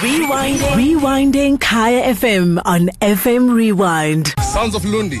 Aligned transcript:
Rewinding. 0.00 0.76
Rewinding 0.76 1.60
Kaya 1.60 2.12
FM 2.14 2.60
on 2.64 2.88
FM 3.00 3.54
Rewind. 3.54 4.34
Sounds 4.52 4.74
of 4.74 4.84
Lundi 4.84 5.18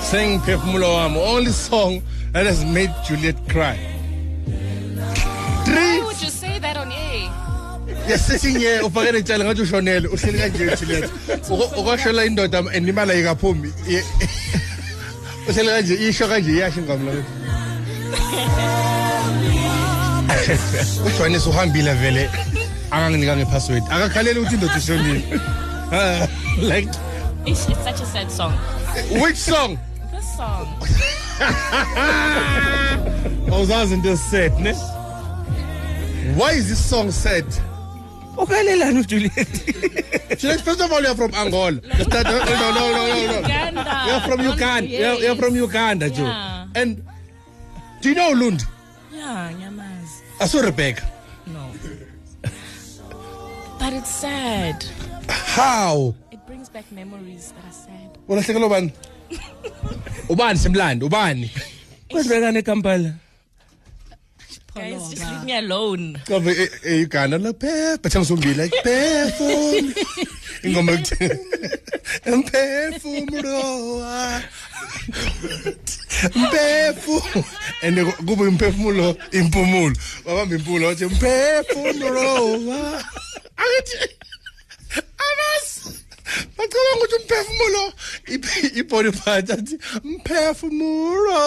saying 0.00 0.38
Phefumulo 0.40 0.86
Wami, 0.94 1.16
only 1.26 1.50
song 1.50 2.00
that 2.32 2.46
has 2.46 2.64
made 2.64 2.90
Juliet 3.06 3.36
cry. 3.48 3.74
Why 5.66 6.02
would 6.06 6.22
you 6.22 6.30
say 6.30 6.58
that 6.60 6.76
on 6.76 6.92
air? 6.92 7.32
yesithi 8.08 8.52
nye 8.54 8.80
ufakele 8.80 9.22
tshela 9.22 9.44
ngathi 9.44 9.62
ushonele 9.62 10.08
uhleli 10.08 10.38
kanje 10.38 10.76
Juliet 10.76 11.10
Uko- 11.50 11.80
ukwashola 11.80 12.24
indoda 12.24 12.58
and 12.58 12.88
imali 12.88 13.10
ayikaphumi 13.12 13.72
Ye- 13.88 14.04
uhleli 15.48 15.68
kanje 15.68 15.94
isho 16.08 16.28
kanje 16.28 16.50
iyasho 16.52 16.80
ingoma 16.80 17.12
lo 17.12 17.24
uJohannes 21.06 21.46
uhambile 21.46 21.94
vele 21.94 22.30
akanginika 22.96 23.36
ngepassword 23.36 23.82
akakhaleli 23.90 24.38
ukuthi 24.40 24.54
indoda 24.54 24.76
ishonile 24.78 25.40
Ah, 25.92 26.26
like 26.62 26.90
It's, 27.46 27.68
it's 27.68 27.84
such 27.84 28.00
a 28.00 28.06
sad 28.06 28.30
song. 28.30 28.52
which 29.22 29.36
song 29.36 29.78
This 30.12 30.36
song. 30.36 30.66
awuzazi 33.52 33.94
into 33.94 34.10
esiset 34.10 34.58
ne 34.60 34.72
why 36.36 36.52
is 36.58 36.68
this 36.68 36.90
song 36.90 37.10
sad 37.12 37.44
ukalelani 38.36 39.00
ujuliet 39.00 39.48
Juliet, 40.40 40.60
first 40.60 40.80
of 40.80 40.92
all, 40.92 41.00
you're 41.02 41.14
from 41.14 41.32
Angola. 41.34 41.70
Let's 41.84 42.02
start- 42.04 42.26
No, 42.26 42.38
no, 42.38 42.44
no, 42.44 42.72
no, 42.72 43.06
no, 43.06 43.26
no. 43.26 43.38
Uganda. 43.40 44.04
You're 44.06 44.20
from 44.20 44.40
Uganda. 44.44 44.88
You're, 44.90 45.14
you're 45.14 45.36
from 45.36 45.56
Uganda, 45.56 46.10
Joe. 46.10 46.24
Yeah. 46.24 46.66
And 46.74 47.02
do 48.02 48.08
you 48.10 48.14
know 48.16 48.32
Lund? 48.32 48.62
Yeah, 49.12 49.50
Nyamaz. 49.52 50.20
I 50.40 50.46
saw 50.46 50.60
Rebecca. 50.60 51.02
No. 53.86 53.92
But 53.92 53.98
it's 54.02 54.10
sad. 54.10 54.84
How? 55.28 56.14
It 56.32 56.44
brings 56.46 56.68
back 56.68 56.90
memories 56.90 57.52
that 57.52 57.64
are 57.64 57.72
sad. 57.72 58.18
Ulahlekela 58.28 58.66
ubani? 58.66 58.92
Ubani 60.28 60.58
semlando? 60.58 61.06
Ubani? 61.08 61.50
kwezibekane 62.10 62.58
ekampala 62.58 63.14
Guys, 64.74 65.08
just 65.10 65.22
leave 65.22 65.44
me 65.44 65.52
alone. 65.56 66.20
Ngoba 66.28 66.50
e- 66.52 66.68
e- 66.84 67.02
Uganda 67.04 67.38
la 67.38 67.52
phepha 67.52 68.10
changisombili 68.10 68.54
like 68.54 68.74
phefum. 68.84 69.94
Ingoma 70.64 70.92
ekuthi 70.92 71.38
mphefumulo. 72.36 73.98
wa- 73.98 74.42
Mphefu. 76.34 77.22
And 77.82 77.98
kube 78.26 78.48
imphefumulo 78.48 79.16
impumulo. 79.32 79.96
Wabamba 80.24 80.54
impumulo 80.56 80.86
wathi 80.86 81.04
mphefumulo. 81.06 83.02
angithi 83.62 83.96
abasi 85.26 85.90
bacabanga 86.56 86.96
ukuthi 86.96 87.16
umphefumulo 87.20 87.82
ibody 88.80 89.10
part 89.12 89.48
athi 89.50 89.74
mphefumulo. 90.04 91.40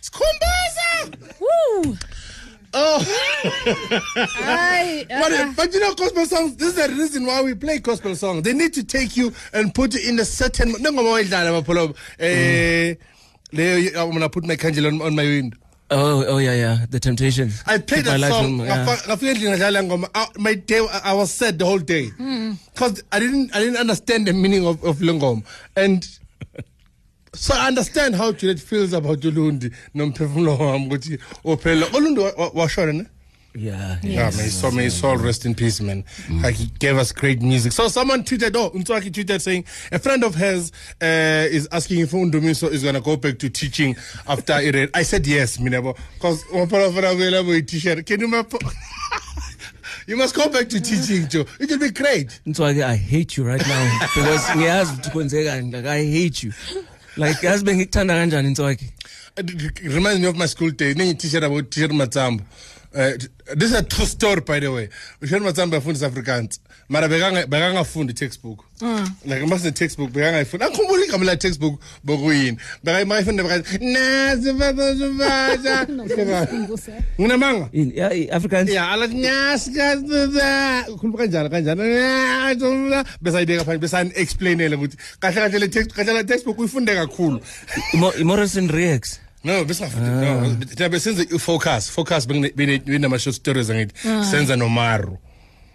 sikhumbuza. 0.00 0.88
Woo! 2.72 2.80
oh 2.80 3.04
Hayi. 4.14 5.08
but, 5.08 5.56
but 5.56 5.74
you 5.74 5.80
know 5.80 5.94
gospel 5.94 6.26
songs 6.26 6.56
this 6.56 6.68
is 6.68 6.74
the 6.86 6.88
reason 6.94 7.26
why 7.26 7.42
we 7.42 7.54
play 7.54 7.78
gospel 7.78 8.14
songs 8.14 8.42
they 8.42 8.52
need 8.52 8.72
to 8.74 8.84
take 8.84 9.16
you 9.16 9.32
and 9.52 9.74
put 9.74 9.94
you 9.94 10.08
in 10.08 10.18
a 10.20 10.24
certain 10.24 10.72
nengoma 10.74 11.10
wayidlala 11.12 11.50
bapholo 11.62 11.94
eh 12.18 12.94
i'm 13.98 14.12
gonna 14.12 14.28
put 14.28 14.44
my 14.44 14.56
candle 14.56 14.86
on, 14.86 15.02
on 15.02 15.14
my 15.14 15.24
window 15.24 15.56
oh 15.90 16.24
oh 16.28 16.38
yeah 16.38 16.54
yeah 16.54 16.86
the 16.90 17.00
temptation 17.00 17.50
I 17.66 17.78
played 17.78 18.04
Keep 18.04 18.06
my 18.06 18.12
that 18.12 18.20
life 18.20 18.32
song. 18.32 18.60
on- 18.60 18.66
yeah. 18.66 18.86
Ngafa- 18.86 19.06
ngafika 19.08 19.30
endlini 19.32 19.50
ngadlala 19.50 19.82
ngoma. 19.82 20.08
Uh, 20.14 20.26
My 20.38 20.54
day, 20.54 20.78
I 20.78 21.00
I 21.10 21.12
was 21.14 21.32
sad 21.32 21.58
the 21.58 21.64
whole 21.66 21.80
day, 21.80 22.10
because 22.72 23.02
I 23.10 23.18
didn't, 23.18 23.50
I 23.56 23.58
didn't 23.58 23.76
understand 23.78 24.26
the 24.28 24.32
meaning 24.32 24.64
of 24.68 24.84
of 24.84 24.98
lengoma, 25.02 25.42
and 25.74 26.06
so 27.34 27.54
I 27.54 27.68
understand 27.68 28.14
how 28.16 28.32
Juliet 28.32 28.58
feels 28.60 28.92
about 28.92 29.20
Ulundi 29.20 29.70
nomphefumulo 29.94 30.56
wami 30.58 30.86
ukuthi 30.86 31.18
ophela 31.44 31.86
Ulundi 31.86 32.18
wa- 32.20 32.32
wa- 32.36 32.50
washona 32.50 32.92
ne. 32.92 33.06
yeah 33.54 33.98
Yeah, 34.02 34.30
may 34.36 34.44
his 34.44 34.54
soul, 34.54 34.70
may 34.72 34.84
his 34.84 34.94
soul 34.94 35.16
rest 35.16 35.44
in 35.44 35.54
peace, 35.56 35.80
man. 35.80 36.04
Like 36.30 36.54
he 36.54 36.66
gave 36.78 36.96
us 36.96 37.10
great 37.10 37.42
music. 37.42 37.72
So 37.72 37.88
someone 37.88 38.22
tweeted, 38.22 38.54
oh, 38.54 38.70
Unswaki 38.70 39.10
tweeted 39.10 39.40
saying 39.40 39.64
a 39.90 39.98
friend 39.98 40.22
of 40.22 40.36
hers 40.36 40.70
uh, 41.02 41.48
is 41.50 41.66
asking 41.72 41.98
if 42.00 42.12
Undumiso 42.12 42.70
is 42.70 42.84
gonna 42.84 43.00
go 43.00 43.16
back 43.16 43.38
to 43.40 43.50
teaching 43.50 43.96
after 44.28 44.54
it. 44.60 44.90
I 44.94 45.02
said 45.02 45.26
yes, 45.26 45.56
Minabo, 45.58 45.96
because 46.14 46.44
teacher. 47.66 48.02
Can 48.02 48.20
you 48.20 48.28
map? 48.28 48.52
You 50.06 50.16
must 50.16 50.34
go 50.34 50.48
back 50.48 50.68
to 50.70 50.80
teaching, 50.80 51.28
Joe. 51.28 51.44
It 51.60 51.70
will 51.70 51.78
be 51.78 51.90
great. 51.90 52.40
Ntswaki, 52.46 52.82
I 52.82 52.96
hate 52.96 53.36
you 53.36 53.44
right 53.44 53.64
now 53.66 53.98
because 54.14 54.44
ngiyazi 54.56 54.92
ukuthi 54.92 55.10
kwenzekani 55.10 55.72
like 55.72 55.86
I 55.86 56.04
hate 56.04 56.42
you 56.46 56.52
like 57.20 57.46
yazi 57.46 57.64
bengikuthanda 57.64 58.14
kanjani 58.14 58.50
Ntswaki 58.50 58.84
It 59.36 59.50
it 59.86 59.92
reminds 59.98 60.20
me 60.20 60.26
of 60.26 60.36
my 60.36 60.46
school 60.46 60.70
days. 60.70 60.96
Nenye 60.96 61.14
teacher 61.18 61.44
about 61.44 61.70
teacher 61.70 61.88
Matsambo. 61.88 62.42
Uh, 62.92 63.12
this 63.54 63.70
is 63.70 63.74
a 63.74 63.82
true 63.82 64.04
story, 64.06 64.40
by 64.40 64.58
the 64.60 64.68
way. 64.72 64.88
Teacher 65.20 65.38
Matsambo 65.40 65.76
afundisa 65.78 66.08
Afrikaans. 66.10 66.58
mara 66.90 67.08
bekangafundi 67.08 68.12
i-textbook 68.12 68.64
like 69.24 69.46
masine-textbook 69.46 70.10
bekangayifundi 70.10 70.64
akhumbula 70.64 71.04
igama 71.04 71.24
la 71.24 71.36
textbook 71.36 71.80
bokuyini 72.04 72.58
makayifunda 72.84 73.62
nazivazazivaza 73.80 75.86
nginamanga? 77.20 77.68
Afrikansyaalakhuluma 78.32 81.18
kanjani 81.18 81.50
kanjani 81.50 81.82
besayibeka 83.22 83.64
phanje 83.64 83.78
besani-explainele 83.78 84.76
ukuthi 84.76 84.96
kahle 85.20 85.50
kahle 85.50 85.68
kahle 85.68 86.12
la 86.12 86.24
textbook 86.24 86.58
uyifunde 86.58 86.94
kakhulu. 86.94 87.40
I-morrison 88.20 88.68
reacts 88.68 89.20
no 89.44 89.64
besingafundi 89.64 90.10
no. 90.10 90.56
Ah. 90.84 90.88
Besenze 90.88 91.22
i-focus 91.22 91.90
focus 91.90 92.26
benama-short 92.26 93.36
stories 93.36 93.70
angithi 93.70 93.94
senza 94.30 94.56
nomaru. 94.56 95.18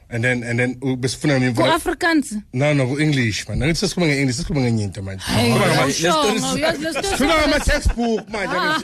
And 0.10 0.24
then 0.24 0.44
and 0.44 0.60
then 0.60 0.76
besifuna 1.02 1.40
Ku 1.40 1.46
nomfana. 1.62 1.74
Afrikaans. 1.80 2.42
No, 2.54 2.74
no, 2.74 2.86
ku 2.88 3.00
English 3.00 3.48
man. 3.50 3.60
Angithi 3.60 3.80
sesikhuluma 3.88 4.08
nge-English, 4.12 4.36
sesikhuluma 4.38 4.62
ngenye 4.62 4.84
into 4.84 5.02
manje. 5.02 5.24
Hayi, 5.24 5.52
Sikhuluma 5.52 5.66
ngama- 5.66 5.82
awushongo, 5.82 6.54
uyazi 6.56 6.84
le 6.84 6.92
story- 6.92 7.08
Sikhuluma 7.08 7.36
ngama 7.38 7.60
textbook 7.60 8.30
manje. 8.30 8.56
Ah, 8.56 8.82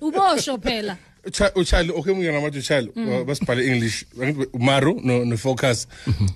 ubosho 0.00 0.58
phela. 0.62 0.96
Ucha- 1.26 1.52
uchali 1.54 1.90
okay 1.90 2.14
mngena 2.14 2.40
manje 2.40 2.58
uchali 2.58 2.90
basibhale 3.26 3.66
english. 3.66 4.04
Angithi 4.22 4.48
umaru 4.52 5.00
no 5.04 5.24
no 5.24 5.36
focus 5.36 5.88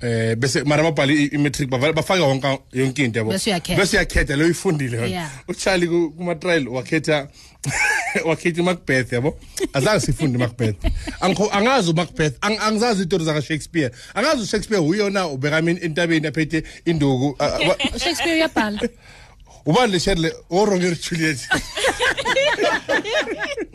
eh 0.03 0.34
bese 0.37 0.65
mara 0.65 0.82
babhale 0.82 1.12
i- 1.15 1.31
i-matric 1.34 1.69
bavala- 1.71 1.93
bafaka 1.93 2.22
wonke 2.25 2.59
yonke 2.72 3.04
into 3.04 3.19
yabo. 3.19 3.31
Bese 3.32 3.97
uyakhetha. 3.97 4.37
lo 4.37 4.44
uyifundile 4.44 4.97
wena 4.98 5.31
uchali 5.48 5.87
ku- 5.88 6.10
kuma 6.16 6.34
trial 6.34 6.69
wakhetha 6.69 7.28
wakhetha 8.25 8.62
Macbeth 8.62 9.12
yabo. 9.12 9.38
Azange 9.72 10.00
sifunde 10.00 10.38
Macbeth 10.38 10.77
angikho 11.21 11.50
angazi 11.53 11.91
uMacbeth 11.91 12.37
ang- 12.41 12.59
angizazi 12.60 13.00
izitori 13.00 13.25
zaka 13.25 13.43
Shakespeare 13.43 13.91
angazi 14.15 14.43
uShakespeare 14.43 14.82
uyona 14.82 15.27
ubeka 15.28 15.62
mina 15.62 15.81
entabeni 15.81 16.27
aphethe 16.27 16.62
induku 16.84 17.37
Shakespeare 17.98 18.34
uyabhala. 18.34 18.81
ubani 19.67 19.93
leshadle 19.93 20.33
oromeo 20.51 20.95
juliet. 20.95 21.39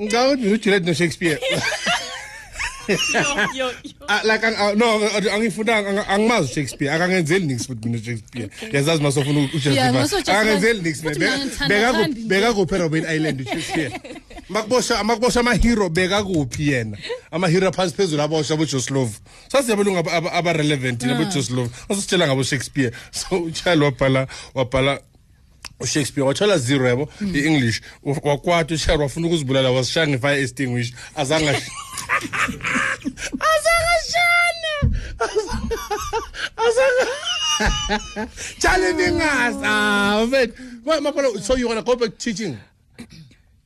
Ngawuthi 0.02 0.48
ujuliet 0.48 0.86
noshakespeare 0.86 1.40
ah, 4.08 4.22
like 4.26 4.44
ah, 4.44 4.74
no 4.76 5.00
angifunanga 5.32 6.08
angimazi 6.08 6.52
ushakespeare 6.52 6.92
akangenzeli 6.94 7.46
niks 7.46 7.68
futhi 7.68 7.88
mina 7.88 7.98
ushakespeare 7.98 8.50
yazazi 8.72 9.04
masofuna 9.04 9.50
ushakespeareakangenzeli 9.56 10.82
niks 10.82 11.02
bekakuphi 12.28 12.76
erobin 12.76 13.06
island 13.06 13.42
ushakespeare 13.42 13.92
makubosha 14.50 15.40
amahero 15.40 15.90
bekakuphi 15.90 16.68
yena? 16.72 16.98
Amahero 17.32 17.72
phansi 17.72 17.96
phezulu 17.96 18.22
abosha 18.22 18.54
abojoslov 18.54 19.10
sasiyabelungu 19.52 20.10
abarelevant 20.34 21.04
abojoslov 21.04 21.70
asisitshela 21.90 22.28
ngabo 22.28 22.44
shakespeare. 22.44 22.92
So 23.12 23.38
uchali 23.38 23.84
wabhala 23.84 24.28
wabhala 24.54 25.00
uShakespeare 25.84 26.28
wathola 26.28 26.58
zero 26.58 26.88
yabo 26.88 27.10
i-English. 27.22 27.82
Wakwatha 28.04 28.76
ushari 28.76 29.02
wafuna 29.02 29.28
ukuzibulala 29.28 29.72
wasishaya 29.72 30.08
ngefire 30.08 30.42
extinguisher. 30.42 30.96
Azange 31.16 31.50
azange 33.50 33.94
azange 36.58 37.10
Charlie 38.60 38.94
ningazi 38.94 39.60
ah 39.64 40.26
mfethu. 40.28 40.64
Maphala 40.86 41.42
so 41.42 41.56
you 41.56 41.68
want 41.68 41.80
to 41.80 41.86
go 41.86 41.96
back 41.96 42.18
teaching? 42.18 42.58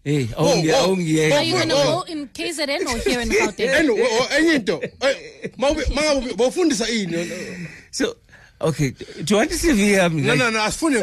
Hey 0.04 0.26
Whoa, 0.26 0.46
awungi 0.46 0.72
whoa. 0.72 0.84
awungiyeke 0.84 1.34
Are 1.36 1.44
you 1.44 1.58
gonna 1.58 1.74
oh. 1.76 1.84
go 1.84 2.12
in 2.12 2.28
KZN 2.30 2.86
or 2.88 2.98
here 3.00 3.22
in 3.22 3.30
Gauteng? 3.30 3.70
and 3.80 3.90
enye 3.90 4.56
into. 4.56 4.82
Eh, 5.02 5.50
mawube 5.58 5.84
mangabe 5.94 6.34
bofundisa 6.34 6.88
ini. 6.90 7.68
So 7.92 8.16
Okay, 8.60 8.90
do 9.24 9.34
you 9.34 9.38
want 9.38 9.52
to 9.52 9.58
see 9.58 9.70
yami? 9.94 10.24
no 10.24 10.34
no 10.36 10.50
no 10.50 10.60
asifuni 10.64 10.98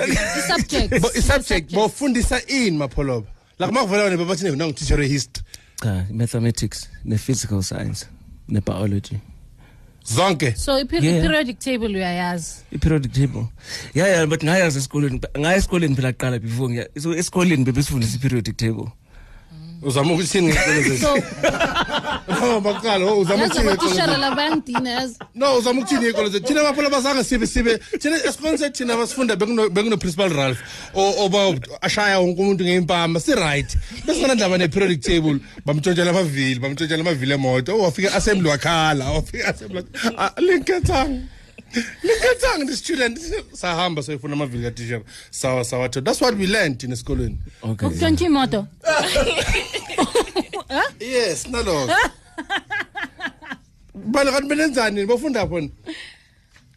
subject 0.48 0.90
Bo- 1.02 1.10
i-subject 1.16 1.72
bofundisa 1.72 2.40
ini 2.48 2.76
mapholoba 2.78 3.26
like 3.58 3.70
makuvela 3.72 4.04
wena 4.04 4.16
babathi 4.16 4.44
nanga 4.56 4.72
teacher 4.72 5.00
history 5.02 5.44
Cha, 5.82 6.04
mathematics, 6.10 6.88
ne 7.04 7.16
physical 7.16 7.62
science, 7.62 8.06
ne 8.48 8.60
biology. 8.60 9.20
zonke 10.04 10.56
so 10.56 10.78
i-periodic 10.78 11.58
table 11.58 11.88
uyayazi 11.88 12.62
I-periodic 12.72 13.12
table. 13.12 13.48
Yeah, 13.94 14.06
yeah, 14.08 14.26
but 14.26 14.40
ngayazi 14.40 14.78
esikoleni. 14.78 15.20
Ngaya 15.38 15.56
esikoleni 15.56 15.94
phela 15.96 16.12
kuqala 16.12 16.38
before 16.42 16.68
ngiya. 16.68 16.88
So 17.00 17.10
esikoleni 17.14 17.64
bebesifundisa 17.64 18.16
i-periodic 18.16 18.56
table. 18.56 18.88
uzama 19.82 20.12
ukuthini 20.14 20.48
ngeqolo 20.48 20.96
so 20.98 21.14
no 22.28 22.60
maqalo 22.60 23.08
oh, 23.08 23.18
uzama 23.20 23.44
ukuthinautishala 23.44 24.16
labayangidinaza 24.16 25.16
no 25.34 25.56
uzama 25.58 25.80
ukuthini 25.80 26.08
ikolo 26.08 26.28
zethu 26.28 26.46
thina 26.46 26.62
baphela 26.62 26.90
bazange 26.90 27.24
sibe 27.24 27.46
sibe 27.46 27.78
thina 27.78 28.16
esikoleni 28.16 28.58
sethu 28.58 28.76
thina 28.78 28.96
basifunda 28.96 29.36
bekunoprincipal 29.36 30.32
ralph 30.32 30.58
oba 30.94 31.58
ashaya 31.80 32.18
wonke 32.18 32.42
umuntu 32.42 32.64
ngey'mpama 32.64 33.20
si-right 33.20 33.76
besinganandaba 34.06 34.58
ne-periodic 34.58 35.00
table 35.00 35.38
bamtshontshela 35.66 36.10
amavili 36.10 36.60
bamtshontshela 36.60 37.00
amavili 37.00 37.32
emoto. 37.34 37.74
Oh, 37.76 37.82
wafika 37.82 38.14
assembly 38.14 38.48
wakhala 38.48 39.10
wafika 39.10 39.48
assembly 39.48 39.84
ah, 40.18 40.30
linkathanga 40.40 41.22
linkathanga 42.02 42.66
the 42.66 42.76
student. 42.76 43.18
Sahamba 43.52 44.02
soyifuna 44.02 44.32
amavili 44.32 44.64
katishera 44.64 45.02
sawa 45.30 45.64
sawathola 45.64 46.04
that's 46.04 46.20
what 46.20 46.34
we 46.38 46.46
learned 46.46 46.78
thina 46.78 46.94
esikolweni. 46.94 47.38
Ukutshontsha 47.62 48.24
imoto. 48.24 48.66
yes 51.00 51.46
naloko 51.46 51.94
bana 53.94 54.30
kanti 54.32 54.48
benenzani 54.48 55.06
bafunda 55.06 55.46
khona 55.46 55.70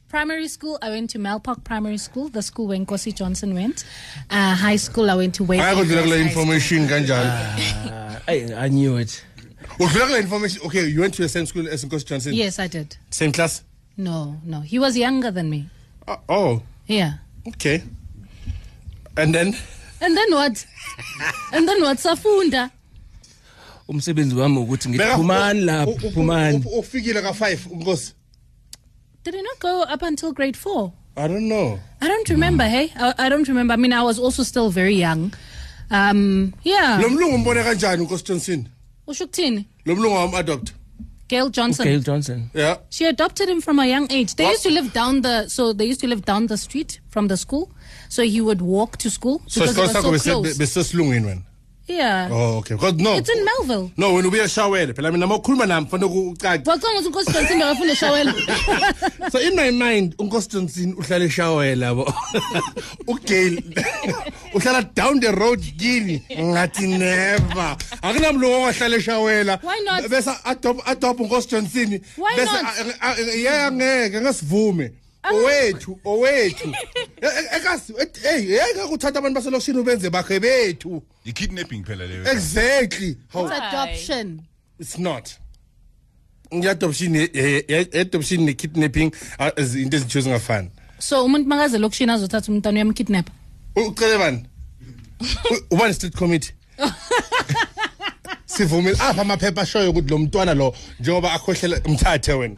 Primary 0.09 0.47
school, 0.47 0.79
I 0.81 0.89
went 0.89 1.09
to 1.09 1.19
Melpark 1.19 1.65
Primary 1.65 1.97
School, 1.97 2.29
the 2.29 2.41
school 2.41 2.67
where 2.67 2.77
Nkosi 2.79 3.13
Johnson 3.13 3.53
went. 3.53 3.83
Uh, 4.29 4.55
high 4.55 4.77
school, 4.77 5.09
I 5.11 5.15
went 5.15 5.35
to 5.35 5.43
Wake. 5.43 5.59
I 5.59 5.73
kule 5.73 5.83
High 5.83 6.05
School. 6.05 6.13
information 6.13 6.87
kanjalo 6.87 7.27
Uh, 7.91 8.19
I, 8.25 8.53
I 8.55 8.67
knew 8.69 8.95
it. 8.95 9.21
udlula 9.79 10.07
kule 10.07 10.17
information 10.19 10.61
okay 10.65 10.85
you 10.87 11.01
went 11.01 11.13
to 11.15 11.23
the 11.23 11.27
same 11.29 11.45
school 11.45 11.67
as 11.67 11.83
Nkosi 11.83 12.05
Johnson 12.05 12.33
Yes, 12.33 12.57
I 12.57 12.67
did. 12.67 12.95
same 13.09 13.33
class 13.33 13.63
No, 13.97 14.37
no. 14.45 14.61
He 14.61 14.79
was 14.79 14.95
younger 14.97 15.29
than 15.29 15.49
me. 15.49 15.65
Uh, 16.07 16.15
oh 16.29 16.61
Yeah. 16.87 17.15
okay 17.49 17.83
and 19.17 19.35
then 19.35 19.53
And 19.99 20.15
then 20.15 20.31
what? 20.31 20.65
and 21.51 21.67
then 21.67 21.81
what? 21.81 21.97
Safunda. 21.97 22.71
Umsebenzi 23.87 24.35
wami 24.35 24.57
ukuthi 24.59 24.89
ngithi 24.89 25.03
Beka- 25.03 25.65
lapha, 25.65 25.91
u- 25.91 26.07
u- 26.07 26.11
phumani. 26.11 26.63
ufikile 26.79 27.21
ka 27.21 27.31
5 27.31 27.57
Nkosi 27.71 28.13
Did 29.23 29.35
he 29.35 29.41
not 29.41 29.59
go 29.59 29.81
up 29.83 30.01
until 30.01 30.31
grade 30.33 30.57
four? 30.57 30.91
i 31.17 31.27
don't 31.27 31.47
know 31.49 31.79
I 32.01 32.07
don't 32.07 32.29
remember, 32.29 32.63
hey? 32.65 32.91
I, 32.95 33.13
I 33.25 33.29
don't 33.29 33.47
remember. 33.47 33.73
I 33.73 33.77
mean, 33.77 33.91
I 33.91 34.03
was 34.03 34.19
also 34.19 34.43
still 34.43 34.69
very 34.69 34.95
young. 34.95 35.33
Um, 35.89 36.53
yeah. 36.63 36.99
lo 37.01 37.09
mlungu 37.09 37.35
umbone 37.35 37.63
kanjani 37.63 38.01
uNkosi 38.01 38.23
Johnson 38.23 38.69
Ushuktini. 39.07 39.65
lo 39.85 39.95
mlungu 39.95 40.15
wam 40.15 40.35
adopt 40.35 40.73
Gail 41.29 41.49
Johnson. 41.49 41.85
Gail 41.85 41.99
Johnson. 42.01 42.49
yeah 42.53 42.77
She 42.89 43.05
adopted 43.05 43.49
him 43.49 43.61
from 43.61 43.79
a 43.79 43.85
young 43.85 44.07
age. 44.11 44.35
They 44.35 44.43
What? 44.45 44.51
used 44.53 44.63
to 44.63 44.69
live 44.71 44.93
down 44.93 45.21
the 45.21 45.47
so 45.49 45.73
they 45.73 45.85
used 45.85 45.99
to 46.01 46.07
live 46.07 46.23
down 46.25 46.47
the 46.47 46.57
street 46.57 46.99
from 47.09 47.27
the 47.27 47.35
school. 47.37 47.71
So 48.09 48.23
he 48.23 48.39
would 48.39 48.61
walk 48.61 48.97
to 48.97 49.09
school 49.09 49.41
so 49.47 49.61
because 49.61 49.75
isikolo 49.75 49.89
it 49.89 49.95
sakho 49.95 50.11
was 50.11 50.23
so 50.23 50.41
bese- 50.43 50.57
close. 50.57 50.57
Besesilungwini 51.87 51.97
wena 51.97 52.27
yeah. 52.27 52.31
oh 52.31 52.57
okay 52.57 52.75
because 52.75 52.95
no 53.01 53.17
It's 53.17 53.29
in 53.29 53.45
Melville. 53.45 53.91
no 53.97 54.13
wena 54.13 54.27
ubuye 54.27 54.47
shawele 54.49 54.93
phela 54.93 55.11
mina 55.11 55.27
mawukhuluma 55.27 55.65
nami 55.65 55.87
fanele 55.87 56.11
ucace 56.11 56.69
Wacanga 56.69 56.99
ukuthi 56.99 57.07
uNkosi 57.07 57.31
Johnson 57.31 57.59
bekafuna 57.59 57.91
eshawela. 57.91 58.33
so 59.31 59.39
in 59.39 59.55
my 59.55 59.71
mind 59.71 60.15
uNkosi 60.19 60.49
Johnson 60.49 60.93
uhlala 60.97 61.25
eshawela 61.25 61.85
yabo 61.85 62.13
uGail 63.07 63.61
uhlala 64.55 64.81
down 64.95 65.19
the 65.19 65.31
road 65.31 65.61
kini 65.77 66.21
ngathi 66.39 66.87
never 66.87 67.77
akunamlungu 68.01 68.55
ongahlala 68.55 68.95
eshawela 68.97 69.59
Why 69.63 69.79
not? 69.85 70.09
bese 70.09 70.31
adopt 70.45 70.81
adopt 70.87 71.19
uNkosi 71.19 71.47
Johnson 71.49 71.99
Why 72.17 72.35
bese 72.35 72.51
not? 72.61 72.73
a- 73.01 73.07
a- 73.07 73.15
a- 75.29 75.33
yeah 75.33 75.73
ngeke 75.73 75.73
ngasivume 75.73 75.99
owethu 75.99 75.99
owethu 76.05 76.75
ekasi 77.57 77.93
hey 78.23 78.51
yeke 78.51 78.81
ukuthatha 78.85 79.19
abantu 79.19 79.35
baselokishini 79.35 79.79
ubenze 79.79 80.09
bakhe 80.09 80.39
bethu. 80.39 81.03
I-kidnapping 81.25 81.83
phela 81.83 82.05
leyo. 82.07 82.23
Exactly. 82.31 83.09
It's 83.09 83.33
how 83.33 83.45
adoption. 83.47 84.41
it's 84.79 84.97
not. 84.97 85.37
I-adoption 86.51 87.15
i-adoption 87.15 88.45
ne-kidnapping 88.45 89.11
ah, 89.39 89.51
izinto 89.57 89.97
ezithiyo 89.97 90.21
zingafani. 90.21 90.69
So 90.99 91.25
umuntu 91.25 91.47
makaze 91.49 91.77
lokishini 91.77 92.11
azothatha 92.11 92.51
umntwana 92.51 92.75
uyamkidnap. 92.75 93.29
ucele 93.75 94.17
bani? 94.17 94.45
U- 95.51 95.75
ubani 95.75 95.93
street 95.93 96.15
committee? 96.15 96.53
Sivumile 98.45 98.95
apha 98.99 99.21
amaphepha 99.21 99.61
ashoyo 99.61 99.89
ukuthi 99.89 100.09
lo 100.09 100.17
mntwana 100.17 100.53
lo 100.53 100.75
njengoba 100.99 101.33
akhohlela 101.33 101.81
mthathe 101.85 102.33
wena. 102.33 102.55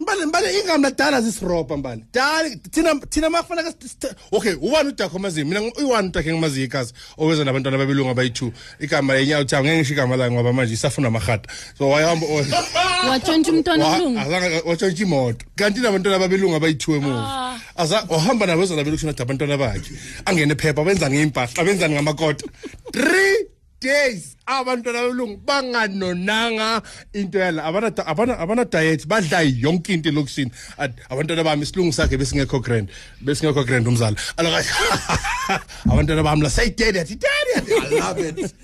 Mbale 0.00 0.26
mbale 0.26 0.58
ingam 0.60 0.82
ladala 0.82 1.20
zisirobha 1.20 1.76
mbale. 1.76 2.04
Dala 2.12 2.50
thina 2.70 2.94
thina 3.10 3.30
makufanele 3.30 3.72
ka 3.72 4.08
okay 4.32 4.52
ubani 4.54 4.88
udakho 4.88 5.18
maziyo 5.18 5.46
mina 5.46 5.60
uyi-one 5.60 6.08
udakhe 6.08 6.32
ngimaziyo 6.32 6.66
ikazi 6.66 6.92
oweza 7.18 7.44
nabantwana 7.44 7.78
babelungu 7.78 8.10
abayi-two. 8.10 8.52
Igama 8.80 9.14
yenyawo 9.14 9.44
thawu 9.44 9.64
ngeke 9.64 9.76
ngisho 9.78 9.92
igama 9.92 10.16
layo 10.16 10.32
ngoba 10.32 10.52
manje 10.52 10.74
isafuna 10.74 11.08
amahata 11.08 11.48
so 11.78 11.88
wayehamba 11.88 12.26
Watshontsha 13.10 13.52
umntwana 13.52 13.84
Wa- 13.86 13.96
omlungu. 13.96 14.18
azange 14.20 14.62
watshontsha 14.66 15.02
imoto. 15.02 15.46
Kanti 15.56 15.80
nabantwana 15.80 16.18
babelungu 16.18 16.56
abayi-two 16.56 16.96
emuva. 16.96 17.58
Aza 17.76 18.04
wahamba 18.08 18.46
nabo 18.46 18.62
eza 18.62 18.76
nabelokishini 18.76 19.10
ade 19.10 19.22
abantwana 19.22 19.56
bakhe. 19.58 19.90
Angene 20.24 20.54
phepha 20.54 20.84
benzani 20.84 21.16
ngey'mpahla 21.16 21.64
benzani 21.64 21.94
ngamakota 21.94 22.44
three 22.92 23.55
days 23.86 24.36
abantwana 24.46 25.00
babelungu 25.02 25.36
banganonanga. 25.46 26.82
Into 27.14 27.38
yala 27.38 27.64
abana- 27.64 28.06
abana- 28.06 28.38
abanadiet 28.38 29.06
badla 29.06 29.40
yonke 29.64 29.90
into 29.94 30.08
elokishini. 30.10 30.50
At- 30.78 30.98
abantwana 31.10 31.44
bami 31.44 31.62
isilungu 31.62 31.92
sakhe 31.92 32.16
besingekho 32.18 32.60
grand 32.62 32.88
besingekho 33.24 33.64
grand 33.66 33.86
umzala. 33.86 34.16
Aloka- 34.36 35.60
abantwana 35.90 36.22
bami 36.22 36.42
la 36.42 36.50
sayidedi 36.50 36.98
athi 36.98 37.16
daddy 37.16 37.72
i 37.74 38.00
love 38.00 38.20
it. 38.20 38.54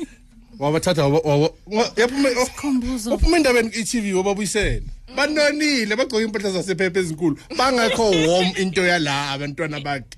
Wabathatha 0.58 1.02
waba- 1.02 1.22
waba- 1.24 1.54
wa- 1.66 1.90
yaphuma- 1.96 2.44
Sikhumbuzo. 2.46 3.10
waphuma 3.10 3.36
endabeni 3.36 3.70
i-tv 3.74 4.14
wababuyisela 4.14 4.82
banonile 5.16 5.96
bagcoke 5.96 6.22
impahla 6.24 6.50
zasephepha 6.50 7.00
ezinkulu. 7.00 7.36
Bangekho 7.58 8.10
warm 8.10 8.52
into 8.56 8.82
yala 8.82 9.30
abantwana 9.32 9.80
bakhe. 9.80 10.16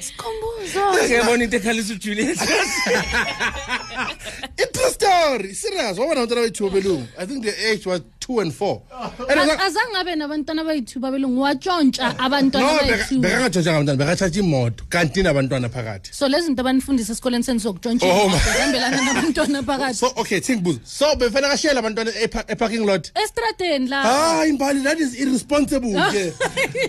Sikhumbuzo. 0.00 0.94
Ngiyabona 1.04 1.44
into 1.44 1.56
ekhalisa 1.56 1.92
uJulius. 1.94 2.38
i-true 4.62 4.90
story 4.90 5.54
serious 5.54 5.98
wabona 5.98 6.20
abantwana 6.20 6.42
bethu 6.42 6.70
belungu 6.70 7.06
i 7.18 7.26
think 7.26 7.44
the 7.44 7.70
age 7.72 7.88
was 7.88 8.00
two 8.30 8.40
and 8.40 8.52
four 8.54 8.80
And 9.28 9.40
Az- 9.40 9.48
asa- 9.48 9.58
Azange 9.66 9.96
abe 10.00 10.14
nabantwana 10.16 10.64
bayithu 10.64 11.00
babelungu 11.00 11.40
watshontsha 11.40 12.18
abantwana 12.18 12.72
no 12.72 12.78
bayithu. 12.78 13.20
bekangatshontshanga 13.20 13.76
abantwana 13.78 13.96
bekathatha 13.98 14.38
imoto 14.40 14.84
kanti 14.88 15.22
nabantwana 15.22 15.68
phakathi 15.68 16.10
So 16.12 16.28
lezi 16.28 16.46
zinto 16.46 16.60
abanifundisa 16.62 17.12
esikoleni 17.12 17.44
senu 17.44 17.58
zokutshontsha 17.58 18.06
Oh, 18.06 18.26
imoto, 18.26 18.30
my- 18.30 18.52
zihambelana 18.52 19.02
nabantwana 19.02 19.62
phakathi. 19.68 19.94
so 19.94 20.12
okay 20.16 20.40
thingibuza 20.40 20.80
so 20.84 21.14
befanele 21.16 21.48
kashiyela 21.52 21.78
abantwana 21.80 22.10
epa- 22.10 22.44
eparking 22.52 22.86
lot 22.86 23.10
Estradeni 23.24 23.88
la. 23.88 24.02
hayi 24.02 24.52
mbali 24.52 24.80
that 24.82 25.00
is 25.00 25.18
irresponsible 25.18 25.92
ke 26.12 26.32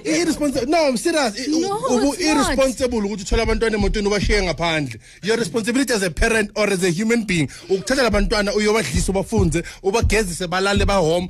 irresponsible 0.06 0.68
no 0.70 0.78
I'm 0.88 0.98
serious 0.98 1.34
I- 1.40 1.48
No, 1.50 1.78
ubu 1.90 2.14
it's 2.14 2.22
not. 2.26 2.38
irresponsible 2.38 2.98
ukuthi 3.02 3.24
uthole 3.24 3.42
abantwana 3.42 3.78
emotweni 3.78 4.08
ubashiye 4.08 4.44
ngaphandle 4.44 5.00
your 5.24 5.38
responsibility 5.38 5.94
as 5.94 6.04
a 6.04 6.10
parent 6.10 6.52
or 6.56 6.70
as 6.70 6.84
a 6.84 6.92
human 6.92 7.26
being 7.26 7.48
ukuthatha 7.70 8.04
labantwana 8.04 8.54
uyobadlisa 8.54 9.12
ubafunze 9.12 9.64
ubagezise 9.84 10.48
balale 10.48 10.86
bahome 10.86 11.30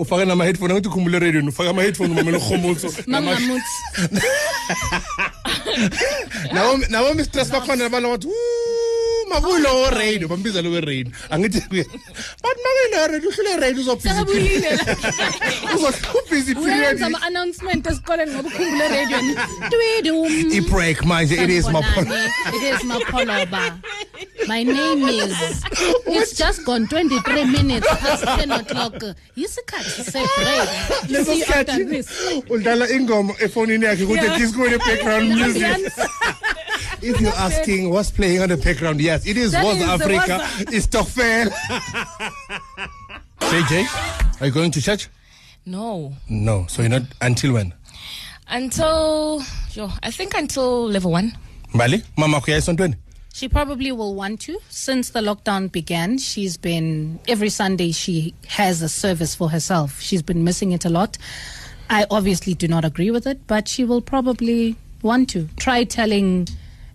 enjani 0.00 0.02
ufake 0.02 0.24
nama-headphone 0.24 0.72
angithi 0.72 0.88
ukhumbule 0.88 1.16
eradioni 1.16 1.48
ufake 1.48 1.70
ama-headphone 1.70 2.12
umamela 2.12 2.38
Mangamuthi. 3.06 3.64
nabo 6.90 7.14
mistress 7.14 7.50
bakhona 7.50 7.84
nabala 7.84 8.08
bathi 8.08 8.28
makuyilowo 9.28 9.90
radio 9.90 10.28
bambiza 10.30 10.62
lowe 10.62 10.80
radio 10.80 11.12
angithi 11.30 11.60
but 12.42 12.56
makuyilo 12.64 13.06
radio 13.06 13.28
uhlule 13.28 13.56
radio 13.56 13.82
uzobhizi 13.82 14.08
sekabuyile 14.08 14.78
uzobhizi 15.76 16.54
uyenza 16.54 16.80
period 16.82 17.02
ama-announcement 17.02 17.86
esikoleni 17.86 18.32
ngoba 18.32 18.48
ukhumbule 18.48 18.88
twidum 19.70 20.52
i-break 20.52 21.04
manje 21.04 21.34
it 21.34 21.50
is 21.50 21.66
my 21.68 21.82
Sanibonani. 21.82 22.26
it 22.56 22.62
is 22.74 22.84
mapoloba 22.84 23.78
my 24.48 24.62
name 24.62 25.04
is 25.08 25.32
it's 26.06 26.32
just 26.36 26.64
gone 26.64 26.86
23 26.88 27.44
minutes 27.44 27.86
past 28.02 28.24
10 28.24 28.50
o'clock 28.52 28.94
yisikhathi 29.36 30.04
se-break 30.04 30.68
leso 31.12 31.24
See 31.24 31.38
you 31.38 31.44
after 31.44 31.72
sikhathi 31.74 31.84
this. 31.90 32.08
udlala 32.50 32.88
ingoma 32.96 33.34
efonini 33.46 33.84
yakhe 33.84 34.06
kude 34.06 34.22
Yeah. 34.22 34.38
disco 34.38 34.64
in 34.64 34.72
the 34.72 34.78
background 34.78 35.28
music 35.40 35.92
if 37.02 37.20
you're 37.20 37.38
asking 37.48 37.90
what's 37.90 38.10
playing 38.10 38.40
on 38.42 38.48
the 38.48 38.56
background 38.56 39.00
yes 39.00 39.26
it 39.26 39.36
is 39.36 39.52
That 39.52 39.64
was 39.64 39.82
africa 39.82 40.36
Waza. 40.40 40.72
it's 40.76 40.86
Stokvel 40.86 41.50
JJ 43.50 43.86
are 44.40 44.46
you 44.46 44.52
going 44.52 44.70
to 44.70 44.80
church 44.82 45.08
No. 45.66 46.12
no 46.28 46.66
so 46.68 46.82
you're 46.82 46.90
not 46.98 47.02
until 47.20 47.52
when 47.54 47.72
Until, 48.52 49.42
yo, 49.74 49.84
I 50.02 50.10
think 50.10 50.34
until 50.34 50.88
level 50.90 51.12
one. 51.12 51.32
mbali 51.74 52.02
mama 52.16 52.40
kuya 52.40 52.56
esontweni 52.56 52.94
She 53.32 53.48
probably 53.48 53.92
will 53.92 54.14
want 54.14 54.40
to. 54.42 54.58
Since 54.68 55.10
the 55.10 55.20
lockdown 55.20 55.70
began, 55.70 56.18
she's 56.18 56.56
been 56.56 57.20
every 57.28 57.48
Sunday 57.48 57.92
she 57.92 58.34
has 58.48 58.82
a 58.82 58.88
service 58.88 59.34
for 59.34 59.48
herself. 59.50 60.00
She's 60.00 60.22
been 60.22 60.44
missing 60.44 60.72
it 60.72 60.84
a 60.84 60.88
lot. 60.90 61.16
I 61.88 62.06
obviously 62.10 62.54
do 62.54 62.68
not 62.68 62.84
agree 62.84 63.10
with 63.10 63.26
it, 63.26 63.46
but 63.46 63.66
she 63.68 63.84
will 63.84 64.00
probably 64.02 64.76
want 65.02 65.30
to. 65.30 65.48
Try 65.56 65.84
telling 65.84 66.48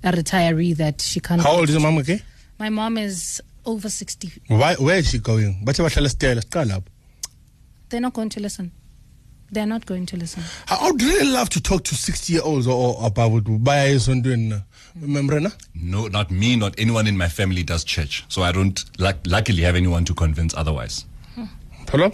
a 0.03 0.11
retiree 0.11 0.75
that 0.77 1.01
she 1.01 1.19
can't. 1.19 1.41
how 1.41 1.53
old 1.53 1.69
is 1.69 1.75
your 1.75 1.81
mom 1.81 1.97
okay 1.97 2.21
My 2.59 2.69
mom 2.69 2.97
is 2.97 3.41
over 3.65 3.89
60. 3.89 4.31
why 4.47 4.75
where 4.75 4.97
is 4.97 5.09
she 5.09 5.17
going 5.19 5.63
bathe 5.65 5.77
bahlala 5.77 6.09
stela 6.09 6.41
siqala 6.41 6.65
lapho 6.73 6.83
They're 7.89 8.01
not 8.01 8.13
going 8.13 8.29
to 8.29 8.39
listen. 8.39 8.71
They're 9.51 9.65
not 9.67 9.85
going 9.85 10.05
to 10.07 10.17
listen. 10.17 10.43
I 10.69 10.89
would 10.91 11.01
really 11.01 11.31
love 11.31 11.49
to 11.49 11.61
talk 11.61 11.83
to 11.85 11.95
60 11.95 12.33
year 12.33 12.41
olds 12.43 12.67
or, 12.67 12.73
or 12.97 13.05
above 13.07 13.41
baya 13.63 13.93
esontweni 13.95 14.49
na 14.49 14.61
remember 15.01 15.39
na 15.39 15.49
No, 15.75 16.07
not 16.07 16.31
me, 16.31 16.55
not 16.55 16.73
anyone 16.79 17.07
in 17.07 17.15
my 17.17 17.27
family 17.29 17.63
does 17.63 17.83
church. 17.83 18.25
So 18.27 18.41
I 18.43 18.51
don't 18.51 18.83
luck 18.99 19.17
luckily 19.25 19.61
have 19.63 19.75
anyone 19.77 20.03
to 20.05 20.13
convince 20.13 20.53
otherwise. 20.57 21.05
phela 21.85 22.11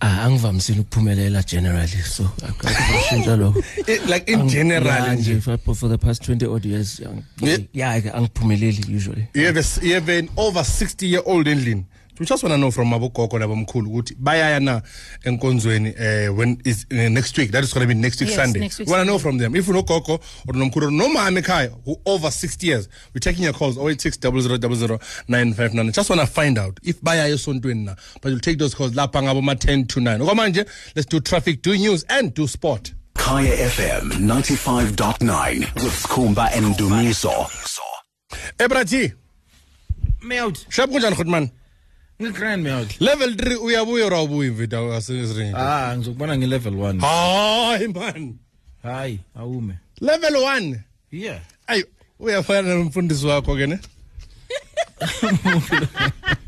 ah 0.00 0.24
angivamisile 0.26 0.80
ukuphumelela 0.80 1.42
generally 1.42 2.02
so 2.02 2.24
akashintsha 2.48 3.36
lokho 3.40 3.62
Eh, 3.86 3.98
like 4.06 4.28
in 4.32 4.46
general 4.48 4.84
yeah, 4.86 5.14
nje 5.14 5.34
nje 5.34 5.40
for, 5.40 5.74
for 5.74 5.88
the 5.88 5.96
past 5.98 6.22
20 6.28 6.46
odd 6.46 6.64
years 6.68 7.00
ang- 7.00 7.22
Yeah. 7.40 7.58
yeah 7.72 8.00
ke 8.02 8.10
angiphumeleli 8.14 8.84
usually 8.96 9.26
you 9.34 9.46
have, 9.46 9.56
a, 9.60 9.64
you 9.86 9.94
have 9.94 10.08
an 10.18 10.28
over 10.36 10.62
60 10.64 11.06
year 11.06 11.22
old 11.24 11.46
endlini 11.48 11.84
we 12.18 12.26
just 12.26 12.42
want 12.42 12.52
to 12.52 12.58
know 12.58 12.70
from 12.70 12.92
abogogo 12.92 13.38
nabomkhulu 13.38 13.90
ukuthi 13.90 14.14
bayaya 14.18 14.60
na 14.60 14.82
enkonzweni 15.24 15.90
uh, 15.90 16.34
when 16.38 16.58
is 16.64 16.86
uh, 16.90 17.08
next 17.08 17.36
week. 17.38 17.50
That 17.52 17.64
is 17.64 17.72
going 17.74 17.88
to 17.88 17.94
be 17.94 18.00
next 18.00 18.20
week 18.20 18.30
Yes, 18.30 18.36
sunday. 18.36 18.60
next 18.60 18.78
week 18.78 18.88
we 18.88 18.92
want 18.92 19.02
to 19.02 19.06
know 19.06 19.18
from 19.18 19.38
them. 19.38 19.54
If 19.56 19.66
unogogo 19.66 20.20
or 20.48 20.54
nomkhulu 20.54 20.82
or 20.86 20.90
nomama 20.90 21.40
ekhaya 21.42 21.70
who 21.84 21.96
over 22.06 22.30
60 22.30 22.66
years 22.66 22.88
we're 23.14 23.20
taking 23.20 23.44
your 23.44 23.52
calls 23.52 23.76
086 23.78 24.18
959 24.22 25.92
just 25.92 26.10
want 26.10 26.20
to 26.20 26.26
find 26.26 26.58
out 26.58 26.78
if 26.82 27.00
bayaya 27.00 27.34
esontweni 27.34 27.84
na 27.84 27.94
but 28.22 28.24
we'll 28.30 28.40
take 28.40 28.58
those 28.58 28.74
calls 28.74 28.92
lapha 28.92 29.22
ngabo 29.22 29.42
ma 29.42 29.52
10 29.54 29.86
to 29.86 30.00
9 30.00 30.20
okwamanje 30.22 30.64
let's 30.94 31.06
do 31.08 31.20
traffic 31.20 31.62
do 31.62 31.76
news 31.76 32.04
and 32.08 32.34
do 32.34 32.46
sport. 32.46 32.92
Kaya 33.14 33.56
FM 33.70 34.10
95.9 34.28 35.58
with 35.82 35.92
Skumba 36.02 36.48
and 36.54 36.74
Dumiso. 36.76 37.48
ebrati 38.58 39.12
Mewd, 40.22 40.58
shap 40.70 40.90
kunjani 40.90 41.14
khotman 41.16 41.50
ngigrand 42.22 42.62
mewd. 42.62 42.88
level 43.00 43.30
3 43.34 43.56
uyabuya 43.56 44.06
or 44.06 44.14
awubuyi 44.14 44.50
mvida 44.50 44.96
asesiringi 44.96 45.54
Ah, 45.56 45.94
ngizokubona 45.96 46.36
ngi 46.38 46.46
level 46.46 46.72
1. 46.74 47.00
hayi 47.00 47.88
man 47.88 48.34
Hayi, 48.82 49.18
awume. 49.38 49.74
level 50.00 50.34
1 50.34 50.78
Yeah. 51.12 51.40
ayi 51.66 51.84
uyafana 52.20 52.74
nomfundisi 52.74 53.26
wakho 53.26 53.56
ke 53.56 53.66
ne 53.66 53.78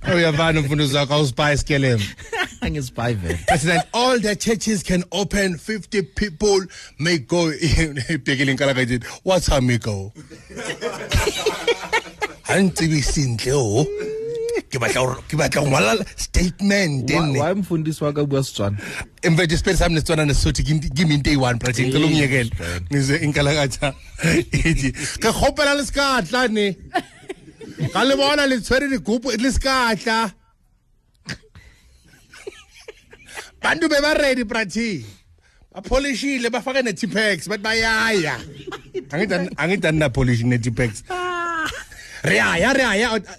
uyafana 0.14 0.52
nomfundisi 0.52 0.94
wakho 0.96 1.14
awusipayi 1.14 1.58
skelem 1.58 2.00
Angisibuy 2.60 3.14
vele. 3.14 3.38
president 3.46 3.82
all 3.92 4.18
the 4.20 4.36
churches 4.36 4.82
can 4.82 5.04
open 5.12 5.54
50 5.58 6.02
people 6.14 6.66
may 6.98 7.18
go 7.18 7.52
ibhekile 8.10 8.52
inkalaka 8.52 8.82
ithi 8.82 9.00
what's 9.24 9.48
amigo 9.52 10.12
antsebi 12.48 13.02
sentle 13.02 13.52
o 13.52 13.86
ke 14.70 14.78
batla 14.78 15.16
ke 15.28 15.36
batla 15.36 15.62
go 15.62 15.68
ngwala 15.68 16.04
statement 16.16 17.10
ene. 17.10 17.38
why 17.40 17.54
mfundisi 17.54 18.04
wa 18.04 18.12
ka 18.12 18.24
bua 18.24 18.42
Setswana. 18.44 18.76
Emva 19.22 19.44
nje 19.44 19.56
spend 19.56 19.78
sami 19.78 20.00
Setswana 20.00 20.24
nesotho 20.26 20.62
give 20.62 21.08
me 21.08 21.16
day 21.16 21.36
one 21.36 21.58
practice 21.58 21.86
ngicela 21.86 22.06
ungiyekele 22.06 22.50
ngize 22.92 23.16
inkala 23.16 23.54
kacha 23.54 23.94
ethi 24.52 24.92
ke 24.92 25.32
khopela 25.32 25.74
lesikatla 25.74 26.48
ne? 26.48 26.76
Ka 27.92 28.04
le 28.04 28.16
bona 28.16 28.46
le 28.46 28.60
tshwere 28.60 28.88
digupu 28.88 29.30
le 29.30 29.52
sikatla 29.52 30.32
bantu 33.62 33.88
bebaredi 33.88 34.44
brathi. 34.44 35.04
Bapholishile 35.74 36.50
bafake 36.50 36.82
ne-tipex 36.82 37.48
bathi 37.48 37.62
bayaya. 37.62 38.36
Angidani 39.56 39.98
napolishi 39.98 40.44
ne-tipex 40.44 41.02
re 42.24 42.30
re 42.30 42.36
yaya 42.36 42.74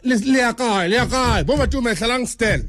le 0.03 0.39
ya 0.39 0.53
kae 0.53 0.87
le 0.87 0.95
ya 0.95 1.05
kae 1.05 1.43
bo 1.43 1.57
batume 1.57 1.95
tlhalang 1.95 2.27
stel 2.27 2.63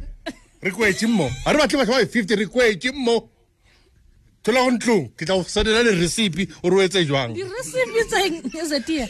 re 0.62 0.70
kwetse 0.70 1.06
mmo. 1.06 1.30
Ga 1.44 1.52
re 1.52 1.58
batle 1.58 1.78
batho 1.78 1.92
ba 1.92 2.06
fifty 2.06 2.34
re 2.34 2.46
kwetse 2.46 2.92
mmo. 2.92 3.28
Thola 4.42 4.64
go 4.64 4.70
ntlong. 4.70 5.08
Ke 5.16 5.26
tla 5.26 5.36
go 5.36 5.42
sendela 5.44 5.82
le 5.84 5.92
recipe 6.00 6.48
o 6.64 6.70
etse 6.80 7.04
jwang. 7.04 7.34
The 7.34 7.44
recipe 7.44 8.00
saying 8.08 8.50
is 8.56 8.72
a 8.72 8.80
dear. 8.86 9.08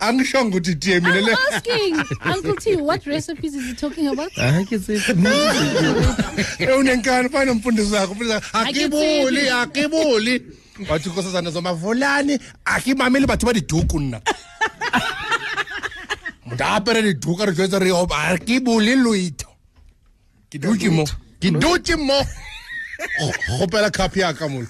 a 0.00 0.12
ngishongo 0.12 0.58
ukuthi 0.58 0.80
tie 0.80 1.00
mine 1.00 1.18
I'm 1.18 1.24
le 1.24 1.36
asking. 1.50 1.96
Uncle 2.24 2.56
T, 2.56 2.76
what 2.76 3.04
recipes 3.06 3.54
is 3.54 3.66
he 3.66 3.74
talking 3.74 4.06
about? 4.06 4.30
Ke 4.30 4.78
tse. 4.78 4.94
e 6.62 6.66
unenkani 6.66 7.28
fane 7.28 7.52
mfundisi 7.52 7.92
wakho. 7.94 8.14
Akibuli 8.52 9.48
akibuli 9.48 10.42
wathi 10.88 11.08
nkosazana 11.08 11.50
zomavulani 11.50 12.38
akimamele 12.64 13.26
batho 13.26 13.46
ba 13.46 13.52
diduku 13.52 14.00
nna. 14.00 14.20
da 16.56 16.74
apere 16.76 17.02
dithoka 17.02 17.46
re 17.46 17.52
tswetse 17.52 17.78
re 17.78 17.90
oh, 17.92 18.06
a 18.10 18.38
ke 18.38 18.60
bole 18.64 18.94
loitho 18.96 19.50
ke 20.50 20.58
dutse 20.58 20.88
mo. 20.90 21.04
Ke 21.40 21.50
dutse 21.50 21.96
mo 21.96 22.18
oh, 23.20 23.32
oh, 23.50 23.58
gopela 23.58 23.90
cup 23.90 24.16
ya 24.16 24.32
ka 24.32 24.48
molo 24.48 24.66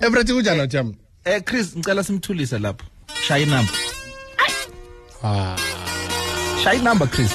everything 0.00 0.34
kunjani 0.34 0.66
jam 0.68 0.94
eh 1.24 1.40
chris 1.40 1.76
ngicela 1.76 2.02
simthulise 2.04 2.58
lapho. 2.58 2.84
Shaya 3.26 3.46
inamba 3.46 3.72
ah. 5.22 5.56
Shaya 6.64 6.80
inamba 6.80 7.06
chris. 7.06 7.32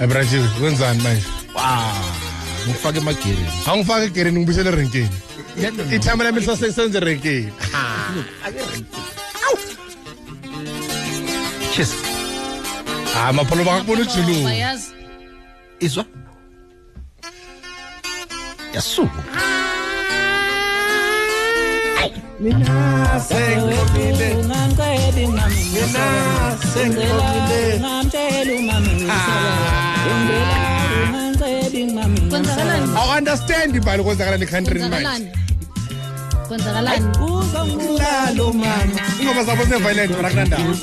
Everything 0.00 0.44
eh, 0.44 0.62
wenzani 0.62 1.02
manje? 1.02 1.26
Wow. 1.54 2.20
Ngifake 2.68 2.98
emagereni 2.98 3.48
angifake 3.66 4.04
egereni 4.06 4.38
ngibuyisele 4.38 4.70
renkeni 4.70 5.10
Yena 5.56 5.82
ithame 5.96 6.24
lami 6.24 6.40
lisasesenze 6.40 6.98
erenkeni 6.98 7.52
Cheers. 11.74 11.92
hayi 13.14 13.32
mapholo 13.36 13.64
bangakubona 13.64 14.02
ujuluka 14.02 14.44
Bayazi. 14.44 14.88
Izwa. 15.80 16.04
Yasuka. 18.74 19.20
Kwenzakalani? 30.02 30.69
Awu-understand 33.00 33.76
ibhali 33.76 34.02
kwenzakalani 34.02 34.44
ekhantrini 34.44 34.88
manje. 34.88 35.32
Kwenzakalani? 36.48 37.06
Kwenzakalani? 37.18 38.50
ingoma 39.20 39.42
zabo 39.44 39.64
zineviolent 39.64 40.10
mara 40.16 40.30
kunandawo 40.30 40.74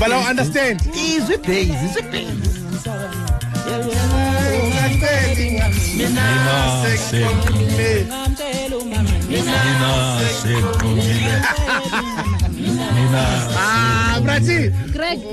bala 0.00 0.18
u-understand 0.18 0.80
Izwe 0.94 1.36
base, 1.36 1.62
izwe 1.86 2.02
base. 2.12 3.40
ah 13.18 14.20
brathi 14.22 14.72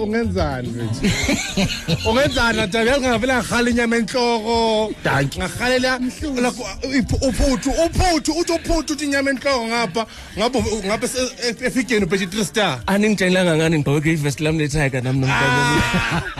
ungenzani 0.01 0.69
mfethu 0.69 2.09
ungenzani 2.09 2.67
nje 2.67 2.77
yazi 2.77 3.01
ngavela 3.01 3.37
ngahali 3.37 3.71
inyama 3.71 3.95
enhloko? 3.95 4.93
Ngahalela 5.37 5.99
uphuthu 7.27 7.69
uphuthu 7.85 8.31
uthi 8.31 8.51
uphuthu 8.51 8.93
uthi 8.93 9.05
inyama 9.05 9.29
enhloko 9.29 9.67
ngapha 9.67 10.05
ngapha 10.37 10.59
ngapha 10.85 11.07
e, 11.43 11.55
efigeni 11.67 12.05
ubhethi 12.05 12.25
3 12.25 12.45
star. 12.45 12.79
Aningitshenelanga 12.87 13.57
ngani? 13.57 13.77
Ngibhawe 13.77 14.01
ke 14.01 14.13
ivest 14.13 14.39
lami 14.39 14.63
ah. 14.63 14.67
ah, 14.77 14.79
le 14.83 14.89
tiger 14.89 15.03
nami 15.03 15.19
nomntana 15.19 16.33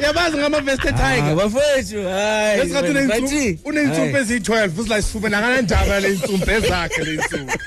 yabazi 0.00 0.36
ngama 0.36 0.60
vest 0.60 0.82
tiger 0.82 1.34
bafethu 1.36 2.08
hayi 2.08 2.60
esikhathini 2.60 3.58
unentsumpe 3.64 4.18
eziyi-12 4.18 4.80
usila 4.80 4.98
isifuba 4.98 5.28
nakanandaba 5.28 6.00
le 6.00 6.08
ntsumpe 6.08 6.60
zakhe 6.60 7.04
le 7.04 7.16
ntsumpe 7.16 7.58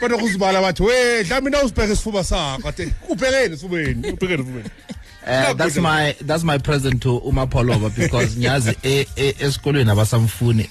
kodwa 0.00 0.18
kuzibala 0.18 0.60
bathi 0.60 0.82
we 0.82 1.24
dlami 1.24 1.50
na 1.50 1.62
usibheke 1.62 1.92
isifuba 1.92 2.24
sakho 2.24 2.68
ade 2.68 2.92
ubhekeni 3.08 3.54
esifubeni 3.54 4.08
ubhekeni 4.12 4.42
esifubeni. 4.42 4.70
Uh, 5.26 5.52
that's 5.54 5.76
my 5.76 6.14
that's 6.26 6.44
my 6.44 6.56
present 6.58 7.02
to 7.02 7.18
Uma 7.18 7.46
Poloba 7.46 7.90
because 7.94 8.36
nyazi 8.36 8.76
e 8.82 9.06
e- 9.16 9.34
esikolweni 9.40 9.90
abasamfuni 9.90 10.70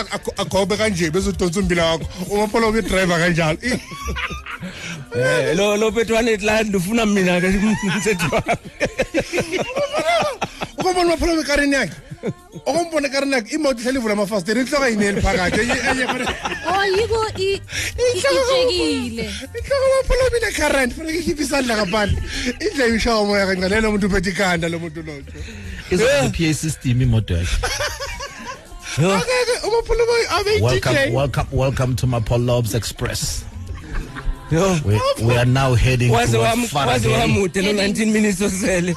ak- 0.00 0.12
ak- 0.16 0.34
agobe 0.40 0.76
kanje 0.76 1.10
bezodonsa 1.10 1.60
umbila 1.60 1.84
wakho. 1.92 2.06
Umapholo 2.30 2.72
kudriver 2.72 3.18
kanjalo. 3.18 3.58
I- 3.62 3.80
Eh, 5.16 5.54
lo 5.56 5.76
lo 5.76 5.90
petwane 5.90 6.36
land 6.42 6.74
ufuna 6.76 7.06
mina 7.06 7.40
ke 7.40 7.48
mthetho 7.48 8.42
ukombona 10.78 11.06
umapholo 11.14 11.36
bekarini 11.36 11.74
yakhe? 11.74 11.94
Okombona 12.66 13.06
ekarini 13.08 13.32
yakhe 13.32 13.54
imoto 13.54 13.80
ihleli 13.80 13.98
ivula 13.98 14.12
amafasiteli 14.12 14.60
inhloko 14.60 14.84
ayineli 14.84 15.20
phakathi. 15.22 15.60
Enye- 15.60 15.82
enye 15.90 16.04
khona- 16.06 16.34
Oh 16.68 16.84
yiko 16.84 17.20
i- 17.38 17.60
ijekile. 18.04 19.24
inhloko 19.58 19.84
umapholo 19.88 20.24
mina 20.34 20.50
current 20.58 20.92
fanele 20.96 21.18
ikhiphe 21.18 21.42
isandla 21.42 21.76
ngaphandle 21.76 22.18
indlela 22.60 22.96
ishawa 22.96 23.20
umoya 23.22 23.46
kancane 23.46 23.80
lo 23.80 23.92
muntu 23.92 24.06
uphethe 24.06 24.30
ikhanda 24.30 24.68
lo 24.68 24.78
muntu 24.78 25.02
lojo 25.02 25.32
izoba 25.90 26.26
i-PA 26.26 26.54
system 26.54 27.02
imoto 27.02 27.34
yakhe? 27.34 27.56
Welcome 30.60 31.12
welcome 31.12 31.46
welcome 31.52 31.96
to 31.96 32.06
Mapolobs 32.06 32.74
Express. 32.74 33.44
Yo. 34.50 34.78
We, 34.84 34.98
we 35.22 35.36
are 35.36 35.44
now 35.44 35.74
heading 35.74 36.10
waze 36.10 36.32
towards 36.32 36.72
wam- 36.72 36.88
waze 36.88 37.04
Faraday. 37.04 37.12
wamude 37.12 37.62
no 37.62 37.72
19 37.72 38.12
minutes 38.12 38.40
osele 38.40 38.94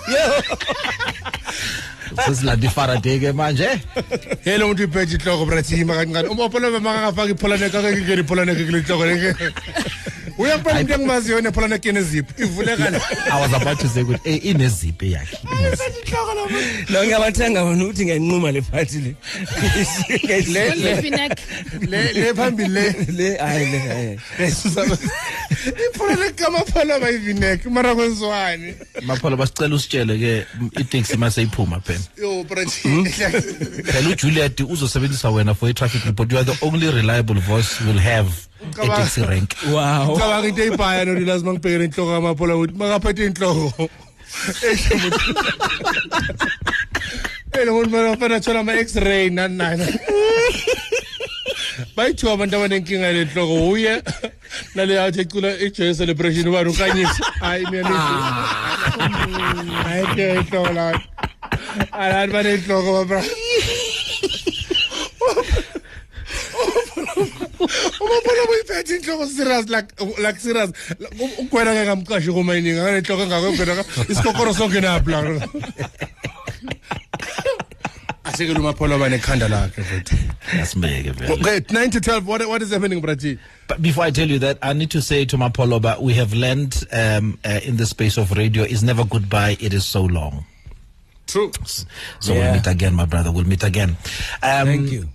sesilanda 2.26 2.68
i-Faraday 2.70 3.20
ke 3.20 3.34
manje? 3.34 3.68
Ye 4.46 4.58
lo 4.58 4.68
muntu 4.68 4.84
iphethe 4.84 5.16
ihloko 5.18 5.46
brathima 5.46 5.94
kancane 5.96 6.28
umapholo 6.30 6.72
makangafaki 6.80 7.32
ipholaneke 7.32 7.78
akeke 7.78 8.00
ingeni 8.02 8.22
ipholaneke 8.22 8.66
kule 8.66 8.82
hloko 8.82 9.06
leke 9.06 9.36
uyampela 10.42 10.76
umuntu 10.76 10.94
engimaziyo 10.94 11.42
nepholaneke 11.42 11.90
enezipho 11.90 12.44
ivulekala 12.44 13.02
I 13.32 13.42
was 13.42 13.54
about 13.54 13.80
to 13.80 13.88
say 13.88 14.04
ukuthi 14.04 14.30
eh 14.30 14.46
ineziphi 14.46 15.12
yakhe. 15.12 15.38
Lo 16.90 17.04
ngiyabathenga 17.04 17.64
bona 17.64 17.84
ukuthi 17.84 18.06
ngiyanquma 18.06 18.52
le 18.52 18.62
party 18.62 19.00
le. 19.00 19.16
Le 20.28 20.76
Live 20.76 21.10
neck. 21.10 21.40
le 21.82 22.14
le 22.14 22.34
phambili 22.34 22.70
le. 22.70 22.96
Le 23.18 23.38
hayi 23.38 23.66
le 23.72 23.80
hayi. 23.80 24.20
Ipholaneke 25.62 26.44
kamapholo 26.44 27.00
bayivineke 27.00 27.70
mara 27.70 27.96
kwenziwani 27.96 28.74
Mapolo 29.02 29.38
basicela 29.38 29.76
usitshele 29.76 30.18
ke 30.18 30.46
i-taxi 30.80 31.18
maseyiphuma 31.18 31.80
phela. 31.80 32.00
Yo 32.18 32.44
brathi 32.44 33.06
phela 33.84 34.10
uJuliet 34.10 34.60
uzosebenzisa 34.60 35.30
wena 35.30 35.54
for 35.54 35.70
i-traffic 35.70 36.06
report. 36.06 36.32
You 36.32 36.38
are 36.38 36.44
the 36.44 36.66
only 36.66 36.90
reliable 36.90 37.40
voice 37.40 37.80
we'll 37.82 38.00
have. 38.00 38.50
E-taxi 38.70 39.22
rank. 39.22 39.56
Wow. 39.68 40.18
cabanga 40.18 40.48
into 40.48 40.62
eyibhaya 40.62 41.06
nonilazi 41.06 41.46
mangibhekele 41.46 41.86
inhloko 41.86 42.12
kamaphola 42.12 42.56
ukuthi 42.56 42.78
makaphethe 42.78 43.26
inhloko 43.26 43.90
esho 44.72 44.96
umuntu 44.96 45.20
elo 47.60 47.72
muntu 47.76 47.92
bafana 47.92 48.40
thola 48.40 48.60
ama-x-ray 48.60 49.30
nani 49.30 49.56
nani 49.58 49.88
bayithiwa 51.96 52.34
abantu 52.34 52.56
abanenkinga 52.56 53.06
yale 53.06 53.26
nhloko 53.26 53.56
uye 53.70 53.94
nale 54.76 54.94
athi 55.04 55.22
ecula 55.22 55.50
i-joy 55.66 55.94
celebration 55.94 56.48
ubani 56.48 56.70
unkanyisa 56.70 57.24
hayi 57.40 57.66
mina 57.72 58.00
hayi 59.84 60.06
ke 60.16 60.26
inhloko 60.40 60.74
la 60.74 60.86
alani 61.92 62.34
banenhloko 62.34 62.90
babra 62.98 63.22
umaphola 68.02 68.46
buyiphethe 68.48 68.96
inhloko 68.96 69.26
serious 69.28 69.70
like 69.70 69.90
like 70.24 70.40
serious 70.40 70.72
ugwena 71.40 71.72
ke 71.74 71.84
ngamqashi 71.88 72.32
kumayiningi 72.32 72.80
akanenhloko 72.80 73.24
engakogwena 73.24 73.84
isikokoro 74.10 74.54
sonke 74.54 74.82
naphi 74.82 75.12
la 75.12 75.20
asekele 78.24 78.60
umaphola 78.60 78.98
banekhanda 78.98 79.48
lakhe 79.48 79.84
futhi 79.84 80.16
Yasimeke 80.58 81.12
vele 81.12 81.34
okay 81.34 81.60
9 81.60 81.90
to 81.92 82.00
12 82.00 82.28
what, 82.28 82.48
what 82.48 82.62
is 82.62 82.72
happening 82.72 83.02
brathi 83.02 83.38
But 83.68 83.82
before 83.82 84.04
I 84.04 84.12
tell 84.12 84.30
you 84.30 84.38
that, 84.40 84.58
I 84.62 84.74
need 84.74 84.92
to 84.92 85.02
say 85.02 85.24
to 85.26 85.38
Mapolo, 85.38 85.82
but 85.82 86.02
we 86.04 86.14
have 86.16 86.34
learned 86.34 86.84
um, 86.92 87.40
uh, 87.46 87.62
in 87.64 87.78
the 87.78 87.86
space 87.86 88.18
of 88.18 88.32
radio 88.34 88.64
is 88.64 88.84
never 88.84 89.06
goodbye, 89.06 89.56
it 89.62 89.74
is 89.74 89.86
so 89.86 90.02
long. 90.04 90.44
true 91.26 91.52
So 91.64 92.34
Yeah. 92.34 92.40
we'll 92.40 92.54
meet 92.56 92.68
again, 92.68 92.94
my 92.96 93.06
brother. 93.06 93.32
We'll 93.32 93.46
meet 93.46 93.64
again. 93.64 93.92
Um, 94.44 94.68
Thank 94.68 94.92
you. 94.92 95.08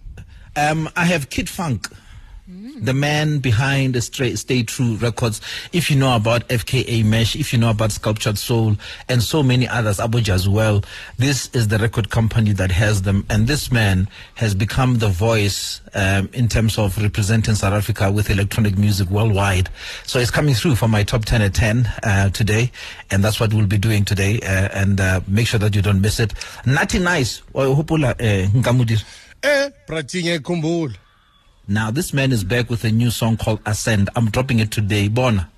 Um, 0.56 0.88
I 0.96 1.04
have 1.04 1.28
Kid 1.28 1.50
Funk, 1.50 1.88
the 2.76 2.92
man 2.94 3.38
behind 3.38 3.94
the 3.94 4.00
Stay, 4.00 4.34
Stay 4.34 4.62
True 4.62 4.96
Records. 4.96 5.40
If 5.72 5.90
you 5.90 5.96
know 5.96 6.14
about 6.14 6.46
FKA 6.48 7.04
Mash, 7.04 7.34
if 7.36 7.52
you 7.52 7.58
know 7.58 7.70
about 7.70 7.92
Sculptured 7.92 8.38
Soul, 8.38 8.76
and 9.08 9.22
so 9.22 9.42
many 9.42 9.66
others, 9.66 9.98
Abuja 9.98 10.30
as 10.30 10.48
well, 10.48 10.82
this 11.18 11.48
is 11.54 11.68
the 11.68 11.78
record 11.78 12.10
company 12.10 12.52
that 12.52 12.70
has 12.70 13.02
them. 13.02 13.24
And 13.30 13.46
this 13.46 13.72
man 13.72 14.08
has 14.34 14.54
become 14.54 14.98
the 14.98 15.08
voice 15.08 15.80
um, 15.94 16.28
in 16.32 16.48
terms 16.48 16.78
of 16.78 16.98
representing 16.98 17.54
South 17.54 17.72
Africa 17.72 18.10
with 18.10 18.30
electronic 18.30 18.76
music 18.76 19.08
worldwide. 19.10 19.68
So 20.04 20.18
it's 20.18 20.30
coming 20.30 20.54
through 20.54 20.76
for 20.76 20.88
my 20.88 21.02
top 21.02 21.24
10 21.24 21.42
at 21.42 21.54
10 21.54 21.86
uh, 22.02 22.30
today. 22.30 22.70
And 23.10 23.24
that's 23.24 23.40
what 23.40 23.54
we'll 23.54 23.66
be 23.66 23.78
doing 23.78 24.04
today. 24.04 24.38
Uh, 24.40 24.68
and 24.72 25.00
uh, 25.00 25.20
make 25.26 25.46
sure 25.46 25.60
that 25.60 25.74
you 25.74 25.82
don't 25.82 26.00
miss 26.00 26.20
it. 26.20 26.34
Nati 26.66 26.98
Nice. 26.98 27.42
Eh, 27.54 28.48
eh 29.42 29.70
brathi 29.86 30.22
ngiyakhumbula 30.22 30.94
Now, 31.68 31.90
this 31.90 32.12
man 32.12 32.30
is 32.30 32.44
back 32.44 32.70
with 32.70 32.84
a 32.84 32.92
new 32.92 33.10
song 33.10 33.36
called 33.36 33.58
Ascend. 33.66 34.08
I'm 34.14 34.30
dropping 34.30 34.60
it 34.60 34.70
today. 34.70 35.08
Bona. 35.08 35.48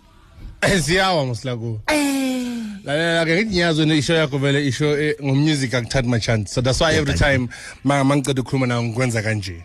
siyawa 0.63 1.27
mosilakuwo 1.27 1.81
lalela 2.85 3.25
ke 3.25 3.45
ngithi 3.45 3.81
wena 3.81 3.95
isho 3.95 4.15
yakho 4.15 4.39
vele 4.39 4.67
isho 4.67 4.99
eh, 4.99 5.15
ngomusic 5.23 5.75
akuthathi 5.75 6.09
machance 6.09 6.51
so 6.55 6.61
that's 6.61 6.81
why 6.81 6.93
every 6.95 7.15
time 7.15 7.49
ma 7.85 8.05
mangiceda 8.05 8.43
ukukhuluma 8.43 8.67
nawo 8.67 8.83
ngikwenza 8.83 9.23
kanje. 9.23 9.65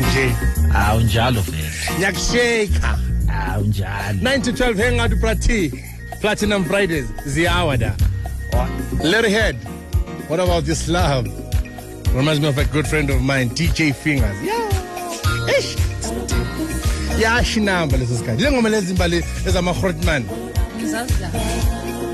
Nje. 0.00 0.34
Awu 0.74 1.00
njalo 1.00 1.40
vele. 1.40 1.70
ngiyakusheka 1.96 2.98
Awu 3.28 3.64
njalo. 3.64 4.18
9 4.20 4.42
to 4.42 4.52
12 4.52 4.76
hang 4.84 5.00
out 5.00 5.20
Prati 5.20 5.72
Platinum 6.20 6.64
Fridays 6.64 7.06
ziyawa 7.26 7.76
da. 7.78 7.96
Letterhead 9.02 9.56
what 10.28 10.40
about 10.40 10.64
this 10.64 10.88
love? 10.88 11.26
Reminds 12.14 12.40
me 12.40 12.48
of 12.48 12.58
a 12.58 12.64
good 12.66 12.86
friend 12.86 13.10
of 13.10 13.22
mine 13.22 13.48
DJ 13.50 13.94
Fingers. 13.94 14.42
Yeah 14.44 14.81
eish. 15.48 15.76
Yasho 17.22 17.60
inamba 17.60 17.96
leso 17.96 18.16
sikhathi. 18.16 18.42
Njengoba 18.42 18.68
lezi 18.68 18.94
mbali 18.94 19.24
ezama-hortman 19.46 20.24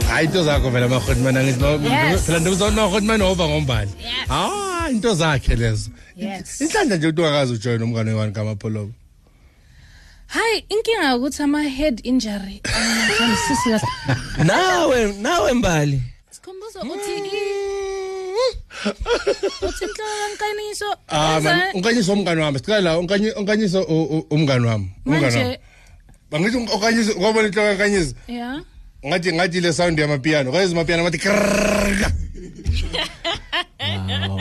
hayi 0.08 0.26
into 0.26 0.44
zakho 0.44 0.70
vela 0.70 0.86
ama-hortman 0.86 1.54
phela 2.26 2.38
ndizonahortman 2.38 3.22
wova 3.22 3.48
ngombali 3.48 3.90
hayi 4.28 4.94
into 4.94 5.14
zakhe 5.14 5.56
lezo. 5.56 5.90
Inhlandla 6.60 6.96
nje 6.96 7.06
ukuthi 7.06 7.20
ungakazi 7.20 7.52
ujoyina 7.52 7.84
umngane 7.84 8.10
oyi-one 8.10 8.32
kamapholobo 8.32 8.92
hayi 10.26 10.64
inkinga 10.68 11.16
ukuthi 11.16 11.42
ama-head 11.42 12.00
injury 12.02 12.62
nawe 14.44 15.12
nawe 15.12 15.52
mbali. 15.52 16.02
Sikhumbuzo 16.30 16.80
uthi 16.80 17.22
mm. 17.22 17.87
Uthi 19.62 19.86
inhloko. 19.96 20.86
Ah 21.08 21.40
man, 21.40 21.62
unkanyiso 21.74 22.12
umngane 22.12 22.40
wami. 22.42 22.58
Sicela 22.58 22.80
la 22.80 22.98
unkanyi 22.98 23.30
unkanyiso 23.36 23.82
u- 23.82 24.18
u- 24.18 24.26
wami. 24.66 24.90
Umngane 25.06 25.36
wami. 25.38 25.56
Bangithi 26.30 26.56
unkanyiso 26.56 27.14
ngoba 27.20 27.40
inhloko 27.42 27.70
unkanyiso. 27.70 28.14
yeah. 28.28 28.60
ngathi 29.06 29.32
ngathi 29.32 29.60
le 29.60 29.72
sound 29.72 29.98
yamapiano 29.98 30.50
kwazi 30.50 30.72
amapiano 30.72 31.04
bathi 31.04 31.18
krrrr. 31.18 32.12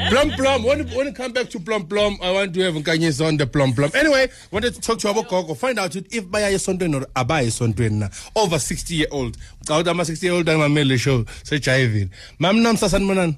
Plum 0.10 0.32
plum. 0.32 0.64
When, 0.64 0.88
when 0.96 1.08
you 1.08 1.14
come 1.14 1.34
back 1.34 1.50
to 1.50 1.60
plum 1.60 1.86
plum, 1.88 2.18
I 2.22 2.32
want 2.32 2.54
to 2.54 2.62
have 2.62 2.74
Nkanyisa 2.76 3.28
on 3.28 3.38
the 3.38 3.46
plum 3.46 3.74
plum. 3.74 3.92
Anyway, 3.94 4.30
wanted 4.52 4.74
to 4.76 4.82
talk 4.82 5.00
to 5.00 5.08
our 5.10 5.24
gogo, 5.24 5.54
find 5.54 5.78
out 5.80 5.96
if 5.96 6.30
baya 6.32 6.52
esontweni 6.54 6.96
or 6.96 7.06
abaya 7.16 7.46
esontweni 7.48 8.00
na. 8.00 8.10
Over 8.36 8.58
60 8.60 8.96
year 8.96 9.08
old. 9.12 9.38
Cawuthi 9.66 9.90
ama 9.90 10.04
60 10.06 10.24
year 10.26 10.36
old 10.36 10.46
angimamele 10.48 10.98
show 11.00 11.24
sejayivile. 11.44 12.10
Mam 12.40 12.58
namsa 12.58 12.90
sanibonani. 12.90 13.38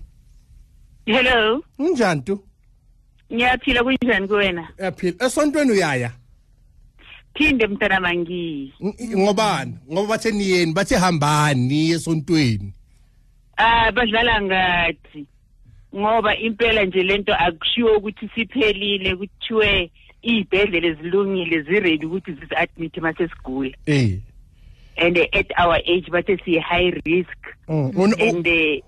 Hello 1.13 1.63
Unjani 1.79 2.21
tu? 2.21 2.39
ngiyaphila 3.33 3.83
kunjani 3.83 4.27
kuwena 4.27 4.67
Yaphila. 4.79 5.25
Esontweni 5.25 5.71
uyaya. 5.71 6.11
phinde 7.35 7.67
mntana 7.67 7.99
mangiyi 7.99 8.73
Ng- 8.81 9.17
Ngobani? 9.17 9.73
Ngoba 9.91 10.07
bathe 10.07 10.31
niyeni, 10.31 10.73
bathe 10.73 10.95
hambani 10.95 11.89
esontweni. 11.91 12.73
ah 13.57 13.91
badlala 13.91 14.41
ngathi 14.41 15.25
ngoba 15.95 16.37
impela 16.37 16.85
nje 16.85 17.03
lento 17.03 17.33
akushiwo 17.35 17.97
ukuthi 17.97 18.29
siphelile 18.35 19.15
kuthiwe 19.15 19.91
iy'bhedlela 20.23 20.93
zilungile 21.01 21.61
ziready 21.61 22.05
ukuthi 22.05 22.31
zisi-admit 22.33 22.97
masesigula 22.97 23.77
Eh. 23.85 24.19
and 24.97 25.17
at 25.17 25.47
our 25.59 25.75
age 25.75 26.09
bathe 26.11 26.37
siyi-high 26.45 26.91
risk 27.05 27.37
Mm. 27.67 27.91
And 28.19 28.47
uh, 28.47 28.81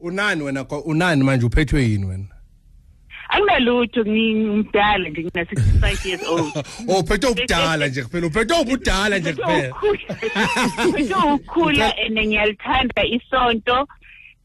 Unani 0.00 0.42
wena? 0.42 0.64
kwa- 0.64 0.84
Unani 0.84 1.24
manje 1.24 1.46
uphethwe 1.46 1.82
yini 1.82 2.06
wena? 2.06 2.24
anginalutho 3.28 4.00
ngimdala 4.04 5.08
nje 5.08 5.22
ngina-sixty-five 5.22 6.06
years 6.08 6.28
old 6.28 6.52
Oh, 6.88 7.00
uphethwe 7.00 7.30
ubudala 7.30 7.86
nje 7.88 8.02
kuphela. 8.02 8.26
Uphethwe 8.26 8.60
ubudala 8.60 9.18
nje 9.18 9.32
kuphela. 9.32 9.74
Kuthi 9.74 11.14
ukukhula 11.14 11.94
and 12.06 12.18
ngiyalithanda 12.18 13.04
isonto 13.04 13.88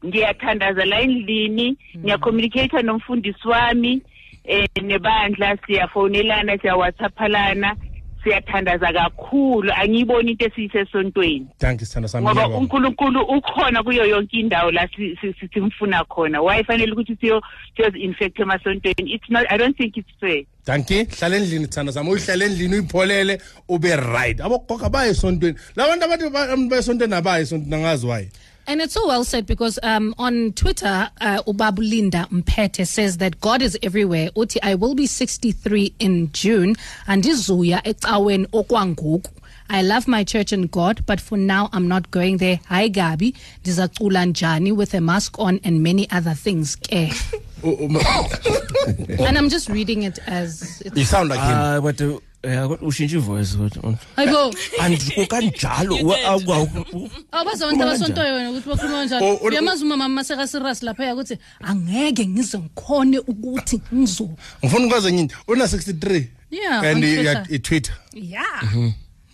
ngiyathandaza 0.06 0.84
la 0.84 1.00
endlini 1.00 1.76
ngiyacommunicate 1.98 2.82
nomfundisi 2.82 3.48
wami 3.48 4.02
eh 4.44 4.66
nebandla 4.82 5.56
siyafonelana 5.66 6.58
siyawhatsaphalana 6.58 7.76
siyathandaza 8.24 8.92
kakhulu. 8.92 9.72
Angiyiboni 9.72 10.30
into 10.32 10.46
esiyisesontweni. 10.46 11.46
Thank 11.58 11.80
you 11.80 11.86
sithanda 11.86 12.08
sami. 12.08 12.24
ngoba 12.26 12.34
ngiyabonga. 12.42 12.58
uNkulunkulu 12.58 13.20
ukhona 13.22 13.82
kuyo 13.82 14.04
yonke 14.06 14.36
indawo 14.40 14.70
la 14.70 14.88
si- 14.96 15.16
si- 15.20 15.34
si- 15.40 15.48
simfuna 15.54 16.04
khona. 16.04 16.40
Why 16.42 16.62
fanele 16.64 16.92
ukuthi 16.92 17.16
siyo 17.20 17.42
siyozi-infect 17.76 18.38
emasontweni? 18.40 19.12
It's 19.14 19.30
not 19.30 19.46
i 19.50 19.56
don't 19.58 19.76
think 19.76 19.96
it's 19.96 20.10
fair. 20.20 20.44
Danki 20.66 21.04
hlala 21.04 21.36
endlini 21.36 21.66
thanda 21.66 21.92
sami 21.92 22.10
uyihlala 22.10 22.44
endlini 22.44 22.74
uyipholele 22.74 23.40
ube 23.68 23.96
right. 23.96 24.40
Abogogo 24.40 24.86
abaye 24.86 25.10
esontweni. 25.10 25.56
Labantu 25.76 26.04
abantu 26.04 26.30
ba- 26.30 26.42
abantu 26.44 26.68
bayesontweni 26.70 27.14
abaye 27.14 27.42
esontweni 27.42 27.74
angazi 27.74 28.06
waye 28.06 28.28
And 28.66 28.80
it's 28.80 28.94
so 28.94 29.06
well 29.06 29.24
said 29.24 29.46
because 29.46 29.78
um, 29.82 30.14
on 30.18 30.52
Twitter, 30.52 31.10
uh, 31.20 31.42
Ubabulinda 31.42 32.28
Mpete 32.30 32.86
says 32.86 33.18
that 33.18 33.40
God 33.40 33.60
is 33.60 33.76
everywhere. 33.82 34.30
Uti, 34.36 34.62
I 34.62 34.74
will 34.76 34.94
be 34.94 35.06
63 35.06 35.94
in 35.98 36.30
June. 36.32 36.76
And 37.06 37.24
izuya 37.24 37.82
ecawen 37.82 38.46
okwangoku. 38.46 39.26
I 39.68 39.80
love 39.82 40.06
my 40.06 40.22
church 40.22 40.52
and 40.52 40.70
God, 40.70 41.04
but 41.06 41.20
for 41.20 41.38
now 41.38 41.70
I'm 41.72 41.88
not 41.88 42.10
going 42.10 42.36
there. 42.36 42.60
Hi 42.68 42.88
Gabi, 42.90 43.34
ndizacula 43.64 44.26
njani 44.32 44.72
with 44.76 44.92
a 44.94 45.00
mask 45.00 45.38
on 45.38 45.60
and 45.64 45.82
many 45.82 46.10
other 46.10 46.34
things. 46.34 46.76
ke. 46.76 47.10
and 47.62 49.38
I'm 49.38 49.48
just 49.48 49.68
reading 49.68 50.02
it 50.02 50.18
as 50.26 50.82
you 50.96 51.04
sound 51.04 51.28
like 51.28 51.38
him 51.38 51.82
but 51.82 52.00
uh, 52.00 52.18
yeah, 52.44 52.70
ushintshe 52.82 53.16
ivoice 53.16 53.56
kodwa. 53.56 53.94
Ayibo, 54.16 54.54
Andiko 54.80 55.26
kanjalo. 55.26 55.94
wa- 56.06 56.18
awu- 56.18 57.10
awubazi 57.32 57.64
abantu 57.64 57.82
abasontoyo 57.82 58.34
wena 58.34 58.50
ukuthi 58.50 58.68
bakhuluma 58.68 58.96
Oh, 58.96 59.08
kanjalo. 59.08 59.26
oh, 59.26 59.46
Uyamazi 59.46 59.84
umama 59.84 60.08
maseka 60.08 60.46
serious 60.46 60.82
lapha 60.82 61.14
ukuthi 61.14 61.38
angeke 61.60 62.26
ngize 62.26 62.58
ngikhone 62.58 63.18
ukuthi 63.18 63.80
ngizo. 63.94 64.28
ngifuna 64.64 64.86
ukwazi 64.86 65.08
enye 65.08 65.20
into 65.22 65.36
una 65.48 65.64
63 65.68 66.28
Yeah, 66.50 66.82
and 66.82 66.96
on 66.96 67.02
you- 67.02 67.08
you 67.08 67.14
Twitter. 67.22 67.36
are- 67.40 67.52
you 67.52 67.58
twitter 67.58 67.94
Yeah. 68.12 68.62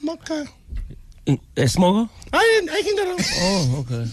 okay 0.09 0.44
A 1.57 1.68
smoker? 1.68 2.09
I 2.33 2.61
I 2.73 2.83
can 2.83 2.94
get 2.97 3.27
Oh, 3.42 3.79
okay. 3.81 4.07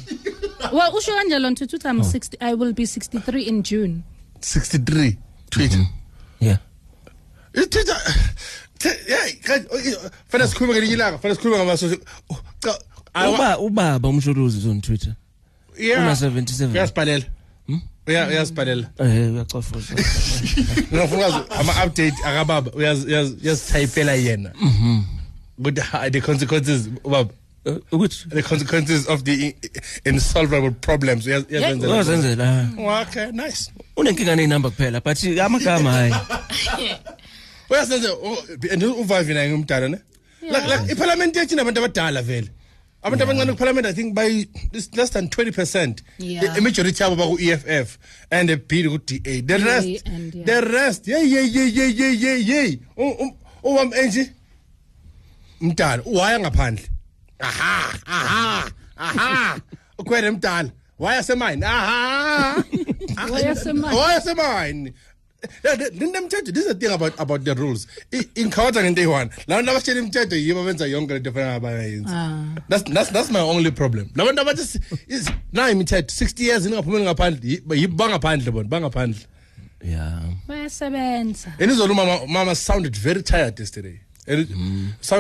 Well, 0.73 0.91
usho 0.97 1.11
kanjalo 1.15 1.47
on 1.47 1.55
Twitter 1.55 1.87
I'm 1.89 2.03
60 2.03 2.37
I 2.41 2.53
will 2.55 2.73
be 2.73 2.85
63 2.85 3.43
in 3.43 3.63
June. 3.63 4.03
63 4.41 5.17
twitter 5.49 5.85
Yeah. 6.41 6.57
twitter 7.53 7.95
yeah 8.83 9.61
fanele 10.29 10.47
sikhulume 10.49 10.73
ngelinye 10.73 10.93
ilanga? 10.93 11.17
Fanele 11.17 11.35
sikhulume 11.35 11.65
ngama 11.65 11.77
Uba 13.33 13.57
ubaba 13.59 14.09
umshuluzi 14.09 14.69
on 14.69 14.81
Twitter. 14.81 15.13
Una 15.79 16.11
77. 16.15 16.71
uyasibhalela. 16.73 17.25
Uya- 18.07 18.27
uyasibhalela. 18.27 18.89
Eh 18.99 19.33
uyacofoza. 19.33 19.93
ngifuna 19.93 21.03
ukwazi 21.05 21.37
ama-update 21.59 22.15
akababa. 22.25 22.71
Uyazi- 22.71 23.05
uyazi- 23.07 23.35
uyazithayipela 23.43 24.13
yena. 24.13 24.51
Ukuthi 25.57 25.81
ha- 25.81 26.09
the 26.09 26.21
consequences 26.21 26.89
ubaba. 27.03 27.29
Eh, 27.65 27.75
Ukuthi? 27.91 28.29
The 28.29 28.43
consequences 28.43 29.07
of 29.07 29.23
the 29.23 29.33
i- 29.33 29.55
insolvable 30.05 30.71
problems. 30.71 31.25
Uyaz- 31.25 31.45
uyazenzela. 31.49 31.93
uyazenzela. 31.93 32.69
Oh, 32.77 33.01
okay 33.01 33.31
nice. 33.31 33.71
Unenkinga 33.97 34.35
nenamba 34.35 34.69
kuphela 34.69 35.01
but 35.01 35.17
amagama 35.39 35.91
hayi. 35.91 36.13
uyasenza 37.69 38.13
oh, 38.13 38.37
and 38.71 38.83
uvavi 38.83 39.33
naye 39.33 39.49
ngumdala 39.49 39.89
ne? 39.89 39.97
Like 40.41 40.67
like 40.67 40.91
iparliament 40.91 41.35
yethu 41.35 41.53
inabantu 41.53 41.79
abadala 41.79 42.21
vele. 42.21 42.49
Abantu 43.03 43.23
abancane 43.23 43.51
kuparliament 43.51 43.85
i 43.85 43.93
think 43.93 44.15
by 44.15 44.47
it's 44.73 44.89
less 44.95 45.11
than 45.11 45.27
20 45.29 45.51
percent. 45.51 46.03
Yeah. 46.17 46.57
imajority 46.57 47.03
yabo 47.03 47.15
baku-eff 47.15 47.97
and 48.31 48.49
a. 48.49 48.57
Bill 48.57 48.97
ku-da 48.97 49.41
the 49.41 49.57
rest 49.65 50.07
and, 50.07 50.33
yeah. 50.35 50.45
the 50.45 50.67
rest 50.71 51.07
ye 51.07 51.23
ye 51.23 51.41
ye 51.43 51.65
ye 51.65 51.87
ye 51.87 52.13
ye 52.13 52.37
ye 52.37 52.79
uwam 53.63 53.93
enje 53.93 54.31
mdala 55.61 56.03
uwaya 56.03 56.39
ngaphandle. 56.39 56.89
Aha 57.39 57.93
aha 58.05 58.71
aha. 58.97 59.59
Ukhwele 59.97 60.31
mdala 60.31 60.71
waya 60.99 61.23
semayini 61.23 61.65
aha. 61.65 62.63
Waya 63.95 64.21
semayini. 64.21 64.93
Waya 65.63 65.77
semayini 65.77 65.99
linemthetho 65.99 66.51
this 66.53 66.65
is 66.65 66.67
the 66.67 66.75
thing 66.75 66.93
about 66.93 67.13
about 67.19 67.43
the 67.43 67.53
rules. 67.53 67.87
I- 68.13 68.27
inkhawatha 68.41 68.83
ngento 68.83 69.01
eyi-one 69.01 69.29
labantu 69.47 69.71
abatshela 69.71 69.99
imithetho 69.99 70.35
yibo 70.35 70.63
benza 70.65 70.85
yonke 70.87 71.13
lento 71.13 71.29
efanele 71.29 71.53
abayenzi 71.55 72.13
that's, 72.69 72.83
that's, 72.93 73.09
that's 73.11 73.31
my 73.31 73.39
only 73.39 73.71
problem. 73.71 74.09
Labantu 74.15 74.41
abathi 74.41 74.63
si- 74.71 74.79
is- 75.07 75.29
nayo 75.53 75.71
imithetho 75.71 76.13
60 76.25 76.43
years 76.43 76.65
ningaphumeli 76.65 77.03
ngaphandle 77.03 77.49
yi- 77.51 77.63
yibo 77.81 77.95
bangaphandle 77.95 78.51
bona 78.51 78.67
bangaphandle 78.69 79.25
Yeah. 79.85 80.19
Bayasebenza. 80.47 81.53
and 81.59 81.71
izolo 81.71 81.93
mama 81.93 82.25
mama 82.27 82.55
sounded 82.55 82.95
very 82.97 83.21
tired 83.21 83.59
yesterday. 83.59 83.89
And 83.89 83.99
sound 83.99 84.04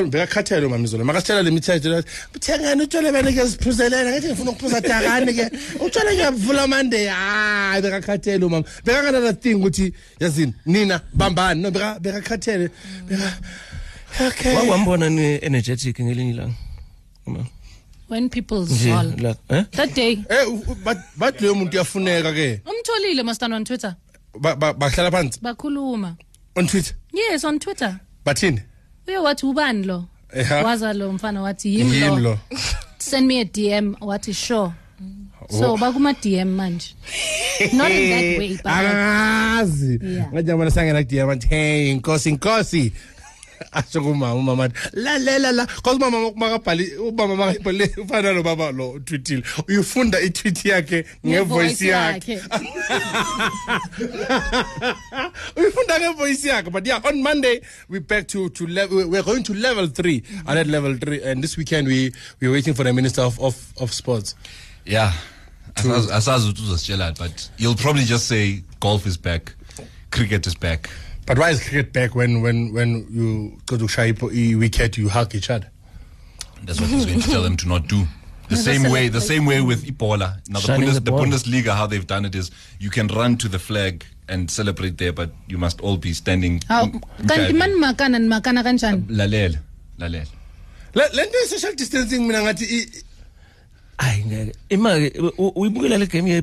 bekakhathele 0.09 0.65
umama 0.65 0.83
izolo 0.83 1.05
makasitshela 1.05 1.43
le 1.43 1.51
mithetho 1.51 1.89
la, 1.89 2.03
buthengani 2.33 2.81
utshwele 2.83 3.11
bene 3.11 3.31
ke 3.33 3.45
ziphuzelela 3.45 4.11
ngathi 4.11 4.27
ngifuna 4.27 4.51
ukuphuza 4.51 4.81
dakani 4.81 5.33
ke 5.33 5.45
utshwele 5.85 6.13
ngiyavula 6.15 6.67
mande 6.67 7.07
hayi 7.07 7.81
bekakhathele 7.81 8.45
umama 8.45 8.65
bekanganala 8.85 9.33
thing 9.33 9.55
ukuthi 9.55 9.93
yazini 10.19 10.53
nina 10.65 11.01
bambani 11.13 11.61
no 11.61 11.69
beka- 11.69 11.99
bekakhathele 11.99 12.69
beka 13.07 13.33
okay 14.27 14.55
Wawambona 14.55 15.09
ni 15.09 15.39
energetic 15.41 15.99
ngelinye 15.99 16.31
ilanga. 16.31 16.53
Uma. 17.27 17.45
When 18.09 18.29
people 18.29 18.65
Nje 18.65 18.89
zol. 18.93 19.15
like 19.21 19.39
eh? 19.49 19.63
That 19.71 19.93
day, 19.95 20.19
eh 20.29 20.47
u- 20.47 20.63
u- 20.71 20.75
but 20.83 20.97
but 21.17 21.41
leyo 21.41 21.55
muntu 21.55 21.73
uyafuneka 21.75 22.33
ke 22.33 22.61
umtholile 22.65 23.23
mastan 23.23 23.53
on 23.53 23.63
Twitter. 23.65 23.95
Ba- 24.39 24.55
ba- 24.55 24.73
bahlala 24.73 25.11
phansi 25.11 25.39
Bakhuluma. 25.41 26.15
on 26.55 26.67
twitter 26.67 26.93
Yes, 27.13 27.43
on 27.43 27.59
Twitter. 27.59 27.99
bathini 28.25 28.61
Uye 29.07 29.17
wathi 29.17 29.45
ubani 29.45 29.85
lo? 29.85 30.05
Eha. 30.33 30.63
Waza 30.63 30.93
lo 30.93 31.11
mfana 31.13 31.41
wathi 31.41 31.75
yimi 31.79 31.95
yimi 31.95 32.07
lo. 32.21 32.29
lo 32.29 32.39
Send 32.97 33.27
me 33.27 33.39
a 33.41 33.45
DM 33.45 33.95
wathi 34.01 34.33
sure. 34.33 34.71
So 35.49 35.77
bakuma 35.77 36.13
DM 36.13 36.55
manje. 36.55 36.93
Not 37.73 37.91
in 37.91 38.09
that 38.09 38.39
way, 38.39 38.55
but 38.55 38.65
like, 38.65 38.87
akazi 38.87 39.99
Yeah. 40.03 40.31
ngajamana 40.33 40.71
sangena 40.71 41.03
kudm 41.03 41.29
athi 41.29 41.47
hey 41.47 41.91
inkosi 41.91 42.29
inkosi 42.29 42.91
asho 43.71 44.01
kumama 44.01 44.33
umama 44.35 44.69
lalela 44.93 45.51
la 45.51 45.65
cause 45.65 45.97
umama 45.97 46.31
makabhali 46.35 46.95
ubaba 46.97 47.35
makabhali 47.35 47.83
ufana 47.97 48.31
lo 48.31 48.43
baba 48.43 48.71
lo 48.71 48.89
utwithile 48.91 49.43
uyifunda 49.67 50.19
itweet 50.21 50.65
yakhe 50.65 51.05
ngevoice 51.25 51.85
Ngevoice 51.85 51.87
yakhe. 51.87 52.41
uyifunda 55.57 55.99
ngevoice 55.99 56.47
yakhe 56.47 56.69
but 56.69 56.87
yeah 56.87 57.05
on 57.05 57.21
monday 57.21 57.61
we 57.89 57.99
back 57.99 58.27
to 58.27 58.49
to 58.49 58.67
level 58.67 59.05
we're 59.09 59.23
going 59.23 59.43
to 59.43 59.53
level 59.53 59.85
3 59.87 60.21
mm-hmm. 60.21 60.49
and 60.49 60.59
at 60.59 60.67
level 60.67 60.93
3 60.97 61.23
and 61.23 61.41
this 61.43 61.57
weekend 61.57 61.87
we 61.87 62.11
we're 62.41 62.51
waiting 62.51 62.73
for 62.73 62.83
the 62.83 62.93
minister 62.93 63.21
of 63.21 63.39
of, 63.39 63.73
of 63.77 63.93
sports. 63.93 64.35
Yeah. 64.85 65.13
Asazi 65.75 66.11
asazi 66.13 66.49
ukuthi 66.49 66.61
uzositshelani 66.61 67.15
but 67.19 67.49
you'll 67.57 67.75
probably 67.75 68.05
just 68.05 68.27
say 68.27 68.63
golf 68.79 69.05
is 69.05 69.17
back, 69.17 69.53
cricket 70.11 70.47
is 70.47 70.55
back. 70.59 70.89
But 71.25 71.37
why 71.39 71.49
is 71.51 71.61
cricket 71.63 71.91
back 71.93 72.13
when 72.15 72.41
when 72.41 72.71
when 72.73 73.07
you 73.09 73.57
go 73.65 73.77
to 73.77 73.85
Shaipo 73.85 74.29
wicket 74.59 74.97
you 74.97 75.09
hug 75.09 75.33
each 75.35 75.49
other? 75.49 75.69
That's 76.63 76.79
what 76.79 76.89
he's 76.89 77.05
going 77.05 77.21
to 77.21 77.29
tell 77.29 77.43
them 77.43 77.57
to 77.57 77.67
not 77.67 77.87
do. 77.87 78.07
The 78.49 78.55
same 78.57 78.91
way, 78.91 79.07
the 79.09 79.21
same 79.21 79.45
way 79.47 79.61
with 79.61 79.85
Ipola. 79.85 80.37
Now 80.49 80.59
the, 80.59 80.67
Bundes, 80.67 80.93
the 80.93 80.99
the. 80.99 81.11
Bundesliga, 81.11 81.75
how 81.75 81.87
they've 81.87 82.05
done 82.05 82.25
it 82.25 82.35
is 82.35 82.51
you 82.79 82.91
can 82.91 83.07
run 83.07 83.37
to 83.37 83.47
the 83.47 83.57
flag 83.57 84.05
and 84.29 84.51
celebrate 84.51 84.97
there, 84.99 85.11
but 85.13 85.31
you 85.47 85.57
must 85.57 85.81
all 85.81 85.97
be 85.97 86.13
standing. 86.13 86.59
Hawu, 86.69 86.93
m- 86.93 87.01
kanti 87.27 87.53
mkhabe. 87.53 87.57
manimakana 87.57 88.19
nimakana 88.19 88.63
kanjani 88.63 88.97
uh, 88.97 89.15
Lalela, 89.17 89.57
lalela. 89.97 90.27
le 90.93 91.03
le 91.13 91.25
nto 91.25 91.37
ye-social 91.41 91.73
distancing 91.75 92.27
mina 92.27 92.41
ngathi 92.43 92.65
i- 92.65 93.03
hayi 93.97 94.23
ngeke 94.25 94.53
ima-ke 94.69 95.19
u- 95.37 95.51
uyibukela 95.55 95.97
le 95.97 96.05
game 96.05 96.27
ye- 96.29 96.41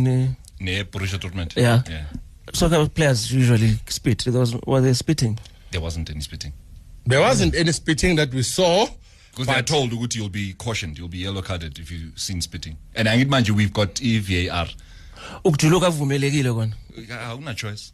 ne 0.00 0.36
Ne 0.60 0.84
Borussia 0.84 1.18
Dortmund. 1.18 1.54
Yeah. 1.56 1.82
Yeah. 2.46 2.52
soccer 2.54 2.88
players 2.88 3.30
usually 3.32 3.78
spit 3.88 4.24
there 4.24 4.40
was 4.40 4.54
were 4.66 4.80
they 4.80 4.94
spitting 4.94 5.38
There 5.70 5.80
wasn't 5.80 6.10
any 6.10 6.20
spitting. 6.20 6.52
there 7.06 7.20
wasn't 7.20 7.54
any 7.54 7.72
spitting 7.72 8.16
that 8.16 8.32
we 8.34 8.42
saw 8.42 8.86
Because 9.30 9.46
they're 9.52 9.62
told 9.62 9.90
Uguti, 9.92 10.16
you'll 10.16 10.30
be 10.30 10.54
cautioned, 10.54 10.96
you'll 10.98 11.08
be 11.10 11.18
yellow 11.18 11.42
carded 11.42 11.78
if 11.78 11.90
you've 11.90 12.18
seen 12.18 12.40
spitting. 12.40 12.76
And 12.94 13.06
I 13.08 13.22
mind 13.24 13.46
you, 13.48 13.54
we've 13.54 13.72
got 13.72 14.00
E 14.02 14.16
EVAR. 14.18 14.68
ukujuluka 15.44 15.90
kuvumelekile 15.90 16.52
kona 16.52 16.72
uh, 16.96 17.38
Una 17.38 17.54
choice. 17.54 17.92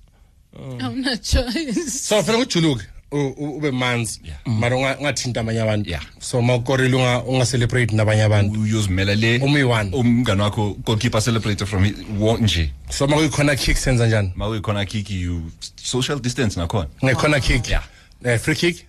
awuna 0.80 1.16
choice 1.16 1.90
so 1.90 2.22
fanele 2.22 2.42
ujuluke 2.44 2.82
u- 2.82 2.84
u- 2.84 3.01
ube 3.12 3.70
manzi. 3.70 4.20
Yeah. 4.24 4.38
mara 4.46 4.76
unga- 4.76 4.96
ungathinti 4.98 5.38
abanye 5.38 5.60
abantu. 5.62 5.90
Yeah. 5.90 6.02
so 6.20 6.42
ma 6.42 6.54
ukorile 6.54 6.96
unga- 6.96 7.22
unga-celebrate 7.26 7.92
nabanye 7.96 8.22
abantu. 8.22 8.60
Uyozimela 8.60 9.14
le 9.14 9.38
Umuyi-one. 9.38 9.90
umngani 9.96 10.40
wakho 10.42 10.74
goalkeeper 10.84 11.22
celebrator 11.22 11.66
from 11.66 11.84
hi- 11.84 11.94
wo- 12.18 12.38
nje. 12.38 12.70
So 12.90 13.06
ma 13.06 13.16
kuyi-corner 13.16 13.56
kick 13.56 13.76
senza 13.76 14.06
njani? 14.06 14.32
Ma 14.36 14.48
uyikhona 14.48 14.84
kiki 14.86 15.20
you 15.22 15.42
social 15.76 16.18
distance 16.20 16.56
nakhona. 16.60 16.88
Nge-corner 17.04 17.40
kick. 17.40 17.68
Yeah. 17.68 17.84
Eh, 18.24 18.38
free 18.40 18.54
kick? 18.54 18.86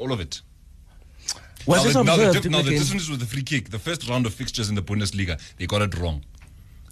All 0.00 0.12
of 0.12 0.20
it. 0.20 0.42
Was 1.66 1.78
now, 1.78 1.84
this 1.84 1.92
the, 1.94 2.04
now, 2.04 2.16
the, 2.16 2.26
observed 2.26 2.36
dif- 2.42 2.46
in 2.46 2.52
now 2.52 2.58
the 2.58 2.64
the 2.64 2.70
game 2.70 2.78
difference 2.80 3.08
with 3.10 3.20
the 3.20 3.26
free 3.26 3.42
kick. 3.42 3.70
The 3.70 3.78
first 3.78 4.06
round 4.08 4.26
of 4.26 4.34
fixtures 4.34 4.68
in 4.68 4.74
the 4.74 4.82
Bundesliga 4.82 5.38
they 5.58 5.66
got 5.66 5.80
it 5.82 5.94
wrong 5.98 6.20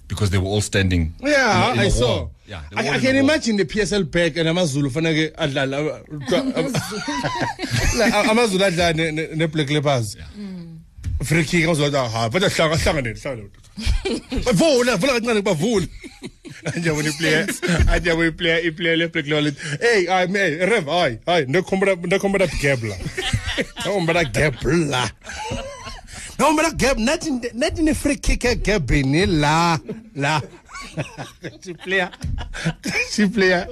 because 0.07 0.29
they 0.31 0.37
were 0.37 0.47
all 0.49 0.61
standing 0.61 1.13
yeah 1.21 1.67
in, 1.71 1.73
in 1.73 1.79
i 1.79 1.85
a 1.87 1.91
saw. 1.91 2.07
Wall. 2.07 2.31
yeah 2.47 2.61
they 2.69 2.75
were 2.75 2.81
I, 2.81 2.85
all 2.87 2.93
I 2.93 2.95
in 2.97 3.01
can 3.01 3.15
a 3.15 3.19
wall. 3.21 3.29
imagine 3.29 3.57
the 3.57 3.65
PSL 3.65 4.03
back 4.11 4.37
and 4.37 4.47
amazulu 4.49 4.89
faneke 4.97 5.31
adlala 5.45 5.77
amazulu 8.33 8.63
adlala 8.69 8.93
ne- 8.95 9.11
ne- 9.11 9.29
ne-black 9.35 9.69
leopards. 9.69 10.17
Mm. 10.37 10.77
Free 11.23 11.43
kick 11.45 11.63
amazulu 11.65 11.87
athi 11.87 12.11
ha 12.15 12.29
bathi 12.29 12.49
hlanga 12.55 12.75
hlanganele 12.83 13.19
hlanganele 13.19 13.49
vula 14.59 14.97
vula 15.01 15.13
kancane 15.13 15.41
bavula 15.41 15.87
anjabona 16.75 17.09
iplayer 17.13 17.45
anjabona 17.95 18.27
iplayer 18.33 18.59
iplayer 18.69 18.97
le-black 19.01 19.27
leopard 19.27 19.45
lithi 19.47 19.61
hey 19.85 20.01
hayi 20.13 20.27
me 20.35 20.43
rev 20.71 20.85
hayi 20.97 21.17
hayi 21.25 21.45
ndakhombela 21.51 21.95
ndakhombela 21.95 22.47
gebla 22.61 22.95
ndakhombela 23.81 24.23
gebla 24.37 25.01
noma 26.43 26.61
la 26.63 26.71
gap 26.71 26.97
nathi 26.97 27.29
nathi 27.53 27.81
ne 27.83 27.93
free 27.93 28.17
kick 28.17 28.43
egabini 28.43 29.25
la 29.25 29.79
la. 30.15 30.41
Si 31.61 31.73
player. 31.73 32.09
Si 33.09 33.27
player. 33.27 33.63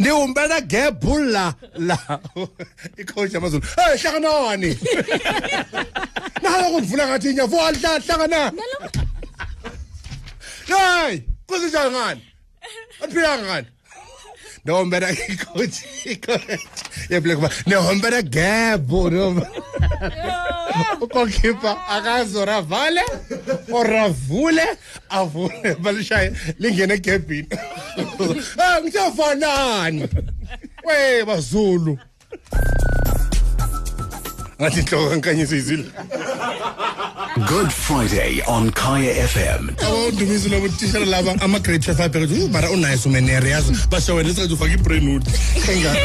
Ne 0.00 0.10
umbana 0.10 0.60
gap 0.60 1.04
la 1.34 1.44
la. 1.76 1.98
Icoach 3.00 3.34
amazulu 3.34 3.62
hey 3.76 3.94
hlanganani 4.00 4.70
nalo 6.42 6.66
kuvula 6.74 7.04
ngathi 7.08 7.34
nyavu 7.34 7.60
alihla 7.66 7.98
hlangana. 7.98 8.40
Hey 10.70 11.22
kuzinjani 11.46 11.90
ngani? 11.90 12.22
Aphila 13.02 13.38
ngani? 13.38 13.66
noma 14.64 14.90
bana 14.90 15.06
coach 15.44 15.76
yeblek 17.10 17.40
ba 17.40 17.48
noma 17.66 17.94
bana 18.02 18.22
gebo 18.22 19.10
noma 19.10 19.46
ukhokhipa 21.00 21.86
akazora 21.88 22.62
vale? 22.62 23.02
Oravule 23.72 24.66
avule 25.10 25.74
balishaye 25.82 26.32
lingene 26.58 26.94
egebhini 26.94 27.48
ah 28.58 28.80
ngisafanani 28.82 30.08
we 30.84 31.24
bazulu 31.24 31.98
ngathi 34.60 34.80
inhloko 34.80 35.14
nkanyisa 35.16 35.56
izilo 35.56 35.84
Good 37.36 37.72
Friday 37.72 38.42
on 38.46 38.70
Kaya 38.72 39.14
FM. 39.28 39.70
abawundumisi 39.78 40.48
labo 40.48 40.68
tishara 40.68 41.04
laba 41.06 41.34
ama-grade 41.40 41.82
twelve 41.82 42.02
abheka 42.02 42.48
mara 42.52 42.70
unayiso 42.70 43.08
umenere 43.08 43.50
yazi 43.50 43.72
basho 43.90 44.14
wena 44.14 44.28
esikhathi 44.30 44.54
ufake 44.54 44.72
i-brainwood 44.74 45.22
enga 45.72 45.96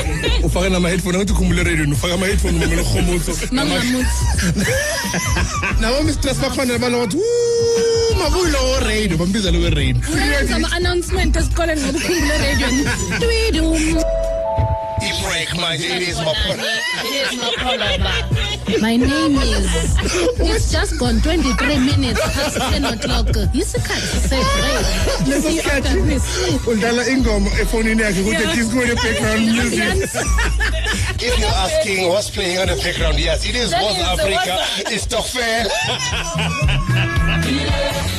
ufake 0.43 0.69
nama-headphone 0.69 1.15
angithi 1.17 1.33
ukhumbule 1.33 1.63
radio 1.63 1.85
ufake 1.93 2.13
ama-headphone 2.13 2.57
umamela 2.57 2.81
rhomoso 2.83 3.31
mangamuthi 3.51 4.09
nabo 5.81 6.03
mistress 6.03 6.37
bakhona 6.37 6.77
balokuthi 6.79 7.17
makuyilowo 8.19 8.79
radio. 8.79 9.17
Bambiza 9.17 9.51
lowe 9.51 9.69
radio. 9.69 10.01
Uyenza 10.13 10.55
ama-announcement 10.55 11.35
esikoleni 11.35 11.81
ngoba 11.81 11.97
ukhumbule 11.99 12.37
radioni 12.37 12.85
twidum 15.05 15.13
i-break 15.21 15.53
manje 15.55 15.85
it 15.85 16.01
is 16.07 16.17
my 18.81 18.97
name 18.97 19.35
is 19.37 19.95
it's 20.39 20.71
just 20.71 20.97
gone 20.99 21.19
23 21.21 21.77
minutes 21.79 22.19
past 22.33 22.57
10 22.57 22.83
o'clock. 22.85 23.27
Yisikhathi 23.53 24.19
sebreak 24.29 24.85
See 25.41 25.55
you 25.55 25.61
after 25.61 26.01
this. 26.01 26.23
udlala 26.67 27.07
ingoma 27.07 27.49
efonini 27.61 28.01
yakhe 28.01 28.21
ukuthi 28.21 28.41
Yeah. 28.45 28.55
disco 28.55 28.81
in 28.81 28.87
the 28.89 28.95
background 28.95 29.45
music. 29.45 30.09
If 31.27 31.39
you're 31.39 31.57
asking 31.65 32.09
what's 32.09 32.29
playing 32.29 32.57
on 32.59 32.67
the 32.67 32.75
background 32.83 33.19
yes 33.19 33.45
it 33.45 33.55
is 33.55 33.69
That 33.71 33.81
Voz 33.81 33.97
is 33.97 34.03
Africa. 34.03 34.57
It's 34.93 35.05
toch 35.05 35.25
fair 35.35 35.65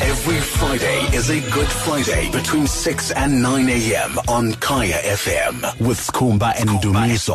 Every 0.02 0.40
Friday 0.40 0.98
is 1.16 1.30
a 1.30 1.40
Good 1.50 1.68
Friday 1.68 2.30
between 2.30 2.66
6 2.66 3.12
and 3.12 3.42
9 3.42 3.68
a.m. 3.68 4.18
on 4.28 4.52
Kaya 4.54 4.94
FM 4.94 5.80
with 5.87 5.98
Skumba 5.98 6.52
and 6.61 6.68
Dumiso. 6.80 7.35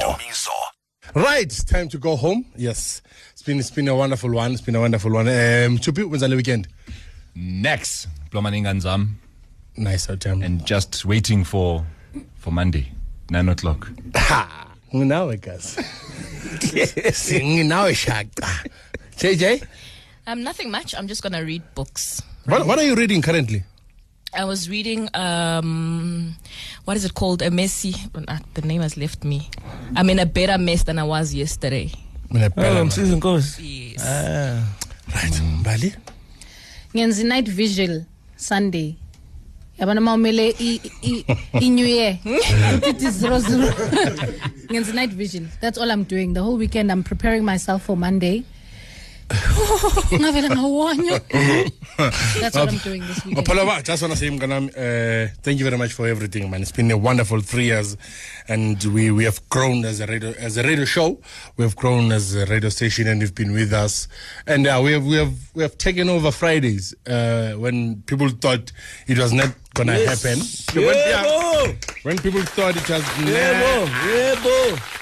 Right, 1.15 1.49
time 1.67 1.89
to 1.89 1.97
go 1.97 2.15
home. 2.15 2.45
Yes, 2.55 3.01
it's 3.33 3.41
been 3.41 3.59
it's 3.59 3.71
been 3.71 3.87
a 3.87 3.95
wonderful 3.95 4.31
one. 4.31 4.51
It's 4.53 4.61
been 4.61 4.75
a 4.75 4.79
wonderful 4.79 5.11
one. 5.11 5.27
Um, 5.27 5.77
Chupi, 5.79 6.07
when's 6.07 6.21
the 6.21 6.35
weekend? 6.35 6.67
next 7.33 8.07
Blomaninganzam 8.29 9.07
Nice 9.77 10.09
out 10.09 10.19
time. 10.19 10.41
and 10.43 10.65
just 10.65 11.05
waiting 11.05 11.45
for 11.45 11.85
for 12.35 12.51
Monday 12.51 12.91
9 13.29 13.47
o'clock 13.49 13.89
ha, 14.15 14.67
now 14.91 15.31
guys. 15.35 15.79
Sing 17.15 17.67
now, 17.69 17.89
shaka. 17.93 18.45
JJ, 19.15 19.63
Um, 20.27 20.43
nothing 20.43 20.69
much. 20.71 20.93
I'm 20.93 21.07
just 21.07 21.23
gonna 21.23 21.43
read 21.43 21.63
books. 21.73 22.21
What, 22.45 22.65
what 22.65 22.79
are 22.79 22.83
you 22.83 22.95
reading 22.95 23.21
currently? 23.21 23.63
I 24.33 24.45
was 24.45 24.69
reading 24.69 25.09
um, 25.13 26.35
what 26.85 26.95
is 26.97 27.03
it 27.05 27.13
called? 27.13 27.41
A 27.41 27.51
messy. 27.51 27.93
Uh, 28.15 28.37
the 28.53 28.61
name 28.61 28.81
has 28.81 28.95
left 28.97 29.23
me. 29.23 29.49
I'm 29.95 30.09
in 30.09 30.19
a 30.19 30.25
better 30.25 30.57
mess 30.57 30.83
than 30.83 30.99
I 30.99 31.03
was 31.03 31.33
yesterday. 31.33 31.91
oh 32.57 32.85
msizi 32.85 33.15
nkosi 33.15 33.91
Yes. 33.91 34.01
ah 34.05 34.63
Right, 35.15 35.41
Bali. 35.63 35.93
ngenza 36.95 37.21
i-night 37.21 37.49
vigil 37.49 38.03
sunday 38.37 38.95
yabona 39.79 40.01
ma 40.01 40.13
umele 40.13 40.49
i- 40.59 40.81
i- 41.01 41.25
i-new 41.59 41.85
year 41.87 42.17
Uthi 42.89 43.09
zero 43.11 43.39
zero 43.39 43.73
ngenza 44.71 44.91
i-night 44.91 45.11
vigil 45.13 45.43
that's 45.61 45.77
all 45.77 45.91
i'm 45.91 46.03
doing 46.03 46.33
the 46.33 46.39
whole 46.39 46.57
weekend 46.57 46.91
i'm 46.91 47.03
preparing 47.03 47.43
myself 47.45 47.83
for 47.85 47.97
monday 47.97 48.43
ngavele 50.19 50.49
ngawanya 50.49 51.19
that's 52.39 52.55
what 52.55 52.69
i'm 52.71 52.77
doing 52.79 53.01
this 53.07 53.25
weekend 53.25 53.39
Apollo, 53.47 53.67
I 53.69 53.81
just 53.81 54.01
want 54.01 54.13
to 54.13 54.17
say, 54.19 54.29
Mganam, 54.29 54.69
uh, 54.69 55.31
thank 55.43 55.59
you 55.59 55.65
very 55.65 55.77
much 55.77 55.93
for 55.93 56.07
everything, 56.07 56.49
man. 56.49 56.61
It's 56.61 56.71
been 56.71 56.89
a 56.91 56.97
wonderful 56.97 57.41
three 57.41 57.65
years, 57.65 57.97
and 58.47 58.81
we, 58.85 59.11
we 59.11 59.23
have 59.25 59.39
grown 59.49 59.85
as 59.85 59.99
a 59.99 60.05
radio 60.07 60.31
as 60.39 60.57
a 60.57 60.63
radio 60.63 60.85
show. 60.85 61.19
We 61.57 61.63
have 61.63 61.75
grown 61.75 62.11
as 62.11 62.35
a 62.35 62.45
radio 62.45 62.69
station, 62.69 63.07
and 63.07 63.21
you've 63.21 63.35
been 63.35 63.51
with 63.53 63.73
us. 63.73 64.07
And 64.47 64.67
uh, 64.67 64.81
we 64.83 64.93
have 64.93 65.05
we 65.05 65.15
have 65.17 65.33
we 65.53 65.63
have 65.63 65.77
taken 65.77 66.09
over 66.09 66.31
Fridays 66.31 66.93
uh, 67.07 67.53
when 67.53 68.01
people 68.03 68.29
thought 68.29 68.71
it 69.07 69.17
was 69.17 69.31
not 69.33 69.53
gonna 69.73 69.97
Yes. 69.97 70.23
happen. 70.23 70.39
When, 70.85 70.95
yeah, 70.95 71.73
when 72.03 72.17
people 72.17 72.41
thought 72.43 72.75
it 72.75 72.89
was 72.89 73.03
yebo 73.03 73.87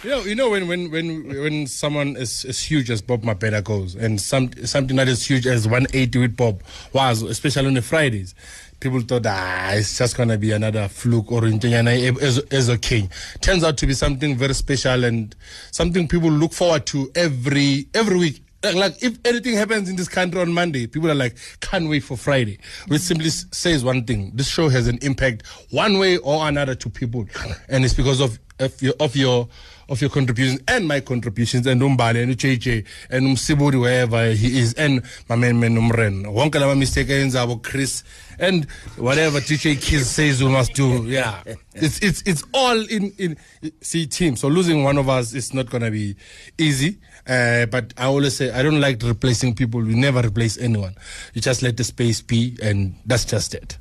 you 0.03 0.09
know, 0.09 0.21
you 0.21 0.35
know 0.35 0.49
when 0.49 0.67
when 0.67 0.91
when 0.91 1.27
when 1.27 1.67
someone 1.67 2.17
as, 2.17 2.45
as 2.45 2.59
huge 2.61 2.89
as 2.89 3.01
Bob 3.01 3.23
Mabena 3.23 3.63
goes, 3.63 3.95
and 3.95 4.19
some 4.19 4.51
something 4.65 4.95
that 4.97 5.07
is 5.07 5.25
huge 5.25 5.47
as 5.47 5.67
180 5.67 6.19
with 6.19 6.37
Bob 6.37 6.63
was, 6.93 7.21
especially 7.21 7.67
on 7.67 7.73
the 7.73 7.81
Fridays, 7.81 8.35
people 8.79 9.01
thought 9.01 9.25
ah, 9.25 9.71
it's 9.73 9.97
just 9.97 10.17
gonna 10.17 10.37
be 10.37 10.51
another 10.51 10.87
fluke 10.87 11.31
or 11.31 11.45
as 11.45 12.39
as 12.51 12.69
okay. 12.69 13.09
Turns 13.41 13.63
out 13.63 13.77
to 13.77 13.87
be 13.87 13.93
something 13.93 14.37
very 14.37 14.53
special 14.53 15.03
and 15.03 15.35
something 15.71 16.07
people 16.07 16.31
look 16.31 16.53
forward 16.53 16.85
to 16.87 17.11
every 17.15 17.87
every 17.93 18.17
week. 18.17 18.43
Like 18.61 19.01
if 19.01 19.17
anything 19.23 19.55
happens 19.55 19.89
in 19.89 19.95
this 19.95 20.09
country 20.09 20.41
on 20.41 20.51
Monday, 20.51 20.85
people 20.85 21.09
are 21.09 21.15
like, 21.15 21.37
can't 21.61 21.87
wait 21.87 22.01
for 22.01 22.17
Friday. 22.17 22.59
Which 22.87 23.01
simply 23.01 23.29
says 23.29 23.85
one 23.85 24.03
thing: 24.03 24.31
this 24.33 24.49
show 24.49 24.67
has 24.69 24.87
an 24.87 24.99
impact 25.01 25.45
one 25.71 25.97
way 25.97 26.17
or 26.17 26.47
another 26.47 26.75
to 26.75 26.89
people, 26.89 27.25
and 27.69 27.85
it's 27.85 27.93
because 27.93 28.19
of 28.19 28.37
of 28.59 28.81
your 28.81 28.93
of 28.99 29.15
your 29.15 29.47
of 29.89 30.01
your 30.01 30.09
contributions 30.09 30.61
and 30.67 30.87
my 30.87 30.99
contributions 30.99 31.65
and 31.65 31.81
umbale 31.81 32.21
and 32.21 32.37
JJ 32.37 32.85
and 33.09 33.25
umsiburi 33.25 33.79
wherever 33.81 34.31
he 34.31 34.59
is 34.59 34.73
and 34.75 35.01
my 35.27 35.35
man 35.35 35.59
man 35.59 35.75
umren. 35.75 36.25
Wonke 36.25 36.59
lama 36.59 36.75
mistake 36.75 37.07
ayenzabo 37.07 37.61
Chris 37.63 38.03
and 38.37 38.65
whatever 38.97 39.39
DJ 39.39 39.81
Kiz 39.81 40.09
says 40.09 40.43
we 40.43 40.49
must 40.49 40.73
do 40.73 41.03
yeah. 41.05 41.41
It's 41.73 41.99
it's 41.99 42.21
it's 42.25 42.43
all 42.53 42.79
in 42.87 43.11
in 43.17 43.37
see 43.81 44.05
team. 44.05 44.35
So 44.35 44.47
losing 44.47 44.83
one 44.83 44.97
of 44.97 45.09
us 45.09 45.33
is 45.33 45.53
not 45.53 45.69
going 45.69 45.83
to 45.83 45.91
be 45.91 46.15
easy 46.57 46.99
uh, 47.27 47.65
but 47.67 47.93
I 47.97 48.05
always 48.05 48.35
say 48.35 48.51
I 48.51 48.63
don't 48.63 48.81
like 48.81 49.01
replacing 49.03 49.55
people. 49.55 49.81
We 49.81 49.95
never 49.95 50.21
replace 50.21 50.57
anyone. 50.57 50.95
You 51.33 51.41
just 51.41 51.61
let 51.61 51.77
the 51.77 51.83
space 51.83 52.21
be 52.21 52.57
and 52.61 52.95
that's 53.05 53.25
just 53.25 53.53
it. 53.53 53.77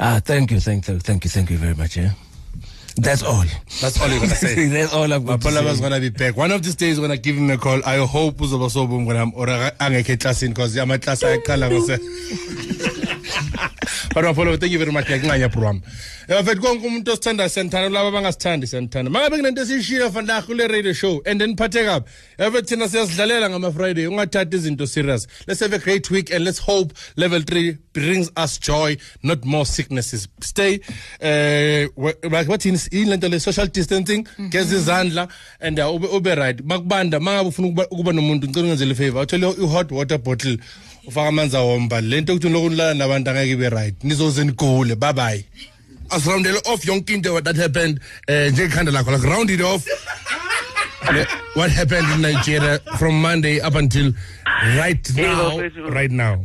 Ah, 0.00 0.20
thank 0.22 0.50
you, 0.50 0.60
thank 0.60 0.88
you, 0.88 0.98
thank 0.98 1.24
you, 1.24 1.30
thank 1.30 1.50
you 1.50 1.56
very 1.56 1.74
much. 1.74 1.96
Yeah, 1.96 2.12
that's 2.96 3.22
all. 3.22 3.44
That's 3.80 4.00
all 4.00 4.08
you're 4.08 4.20
gonna 4.20 4.34
say. 4.34 4.68
that's 4.68 4.92
all 4.94 5.12
I'm 5.12 5.24
going 5.24 5.38
to 5.38 5.48
Mapalava's 5.48 5.78
say. 5.78 5.82
gonna 5.82 6.00
be 6.00 6.10
back. 6.10 6.36
One 6.36 6.52
of 6.52 6.62
these 6.62 6.74
days, 6.76 7.00
when 7.00 7.10
I 7.10 7.16
give 7.16 7.36
him 7.36 7.50
a 7.50 7.58
call, 7.58 7.80
I 7.84 7.98
hope 8.06 8.36
uzoba 8.36 8.68
sobo 8.70 9.04
when 9.04 9.16
I'm 9.16 9.32
or 9.34 9.46
angeke 9.46 10.20
classing 10.20 10.50
because 10.50 10.76
I'm 10.76 10.90
a 10.90 10.98
class 10.98 11.22
I 11.22 11.38
call 11.38 11.62
But 14.14 14.24
Apollo, 14.26 14.56
thank 14.58 14.70
you 14.70 14.78
very 14.78 14.92
much. 14.92 15.06
Mfethu 16.28 16.60
konke 16.62 16.86
umuntu 16.86 17.10
osithanda 17.12 17.48
siyamthanda 17.48 17.88
laba 17.88 18.08
abangasithandi 18.08 18.66
siyamthanda. 18.66 19.10
Mangabe 19.10 19.36
kunento 19.36 19.62
esishiya 19.62 20.10
fanda 20.10 20.42
kule 20.42 20.66
radio 20.68 20.92
show 20.92 21.22
and 21.26 21.40
then 21.40 21.56
phathe 21.56 21.84
kabi. 21.84 22.06
Eve 22.38 22.62
thina 22.62 22.88
siyasidlalela 22.88 23.50
ngama 23.50 23.72
Friday. 23.72 24.06
Ungathathi 24.06 24.56
izinto 24.56 24.86
serious. 24.88 25.26
Let's 25.46 25.60
have 25.60 25.72
a 25.74 25.78
great 25.78 26.10
week 26.10 26.30
and 26.32 26.44
let's 26.44 26.58
hope 26.58 26.92
level 27.16 27.40
3 27.42 27.76
brings 27.92 28.30
us 28.36 28.58
joy, 28.58 28.96
not 29.22 29.44
more 29.44 29.66
sicknesses. 29.66 30.28
Stay 30.40 30.80
uh 31.20 31.88
bathini 32.30 32.78
ilento 32.90 33.28
le 33.28 33.38
social 33.40 33.66
distancing, 33.68 34.26
geza 34.50 34.76
izandla 34.76 35.28
and 35.60 35.78
uh, 35.78 35.92
ube, 36.14 36.34
right. 36.36 36.58
Makubanda 36.64 37.20
mangabe 37.20 37.48
ufuna 37.48 37.68
ukuba- 37.68 38.12
nomuntu 38.12 38.46
ngicela 38.46 38.64
ungenzele 38.66 38.92
ifavor. 38.92 39.22
Uthole 39.22 39.46
i 39.62 39.66
hot 39.66 39.90
water 39.92 40.18
bottle 40.18 40.58
ufaka 41.06 41.28
amanzi 41.28 41.56
awomba 41.56 42.00
lento 42.00 42.32
ukuthi 42.34 42.48
lokhu 42.48 42.70
nilala 42.70 42.94
nabantu 42.94 43.30
angeke 43.30 43.50
ibe 43.52 43.68
right 43.70 44.04
nizoze 44.04 44.44
nigule 44.44 44.94
bye 44.96 45.44
bye 46.08 46.16
asiroundele 46.16 46.60
off 46.66 46.82
yonke 46.84 47.10
into 47.10 47.40
that 47.40 47.56
happened 47.56 48.00
uh, 48.28 48.32
njengekhanda 48.52 48.90
lakho 48.92 49.10
like 49.12 49.22
round 49.24 49.50
it 49.50 49.60
off 49.60 49.86
what 51.54 51.70
happened 51.70 52.06
in 52.14 52.20
nigeria 52.22 52.78
from 52.98 53.20
monday 53.20 53.60
up 53.60 53.74
until 53.74 54.12
right 54.78 55.10
now 55.16 55.58
right 55.90 56.10
now 56.10 56.44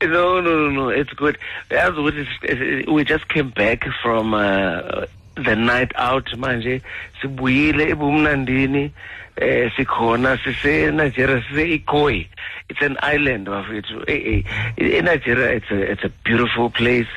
No, 0.00 0.40
no, 0.40 0.50
no, 0.56 0.70
no. 0.70 0.88
It's 0.90 1.12
good. 1.14 1.36
As 1.70 1.92
we 1.96 3.04
just 3.04 3.28
came 3.28 3.50
back 3.50 3.84
from 4.00 4.32
uh, 4.32 5.06
the 5.34 5.56
night 5.56 5.90
out 5.96 6.26
manje 6.36 6.82
sibuyile 7.20 7.88
ebumnandini 7.90 8.92
eh 9.40 9.70
sikhona 9.76 10.38
sise 10.44 10.90
Nigeria 10.92 11.42
sise 11.48 11.64
Ikoyi. 11.78 12.26
It's 12.68 12.82
an 12.82 12.96
island 13.02 13.46
bafethu. 13.48 14.04
Eh 14.08 14.42
eh 14.76 15.02
Nigeria 15.02 15.52
it's 15.56 15.70
a 15.70 15.92
it's 15.92 16.04
a 16.04 16.10
beautiful 16.24 16.70
place. 16.70 17.08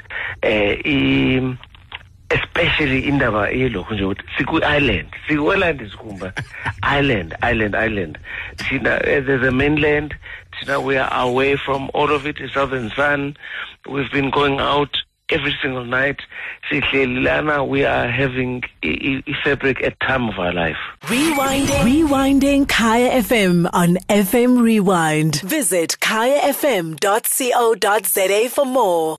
Eh 0.44 0.78
i- 0.86 1.58
especially 2.34 3.00
indaba 3.08 3.50
yelokhu 3.50 3.94
nje 3.94 4.04
ukuthi 4.04 4.24
siku 4.38 4.58
island 4.58 5.08
siku 5.28 5.52
island 6.98 7.36
island 7.52 7.76
island 7.76 8.18
thina 8.58 8.94
eh, 9.08 9.20
there's 9.26 9.44
a 9.48 9.52
mainland 9.52 10.16
thina 10.60 10.80
we 10.80 10.98
are 10.98 11.10
away 11.14 11.58
from 11.58 11.90
all 11.94 12.10
of 12.12 12.26
it 12.26 12.38
the 12.38 12.48
southern 12.50 12.90
sun 12.96 13.36
we've 13.90 14.12
been 14.14 14.30
going 14.32 14.60
out 14.62 14.98
every 15.36 15.54
single 15.62 15.86
night 16.00 16.20
sihleli 16.70 17.20
lana 17.28 17.58
we 17.74 17.80
are 17.96 18.08
having 18.22 18.54
i- 18.90 19.00
i- 19.10 19.24
i 19.32 19.34
fabric 19.44 19.78
at 19.88 19.94
time 20.10 20.26
of 20.32 20.36
our 20.44 20.54
life 20.64 20.82
Rewinding. 21.14 21.84
Rewinding 21.92 22.62
Kaya 22.68 23.10
FM 23.30 23.56
on 23.82 23.98
FM 24.08 24.52
Rewind. 24.70 25.34
Visit 25.56 25.98
kayafm.co.za 27.20 28.50
for 28.56 28.66
more. 28.78 29.10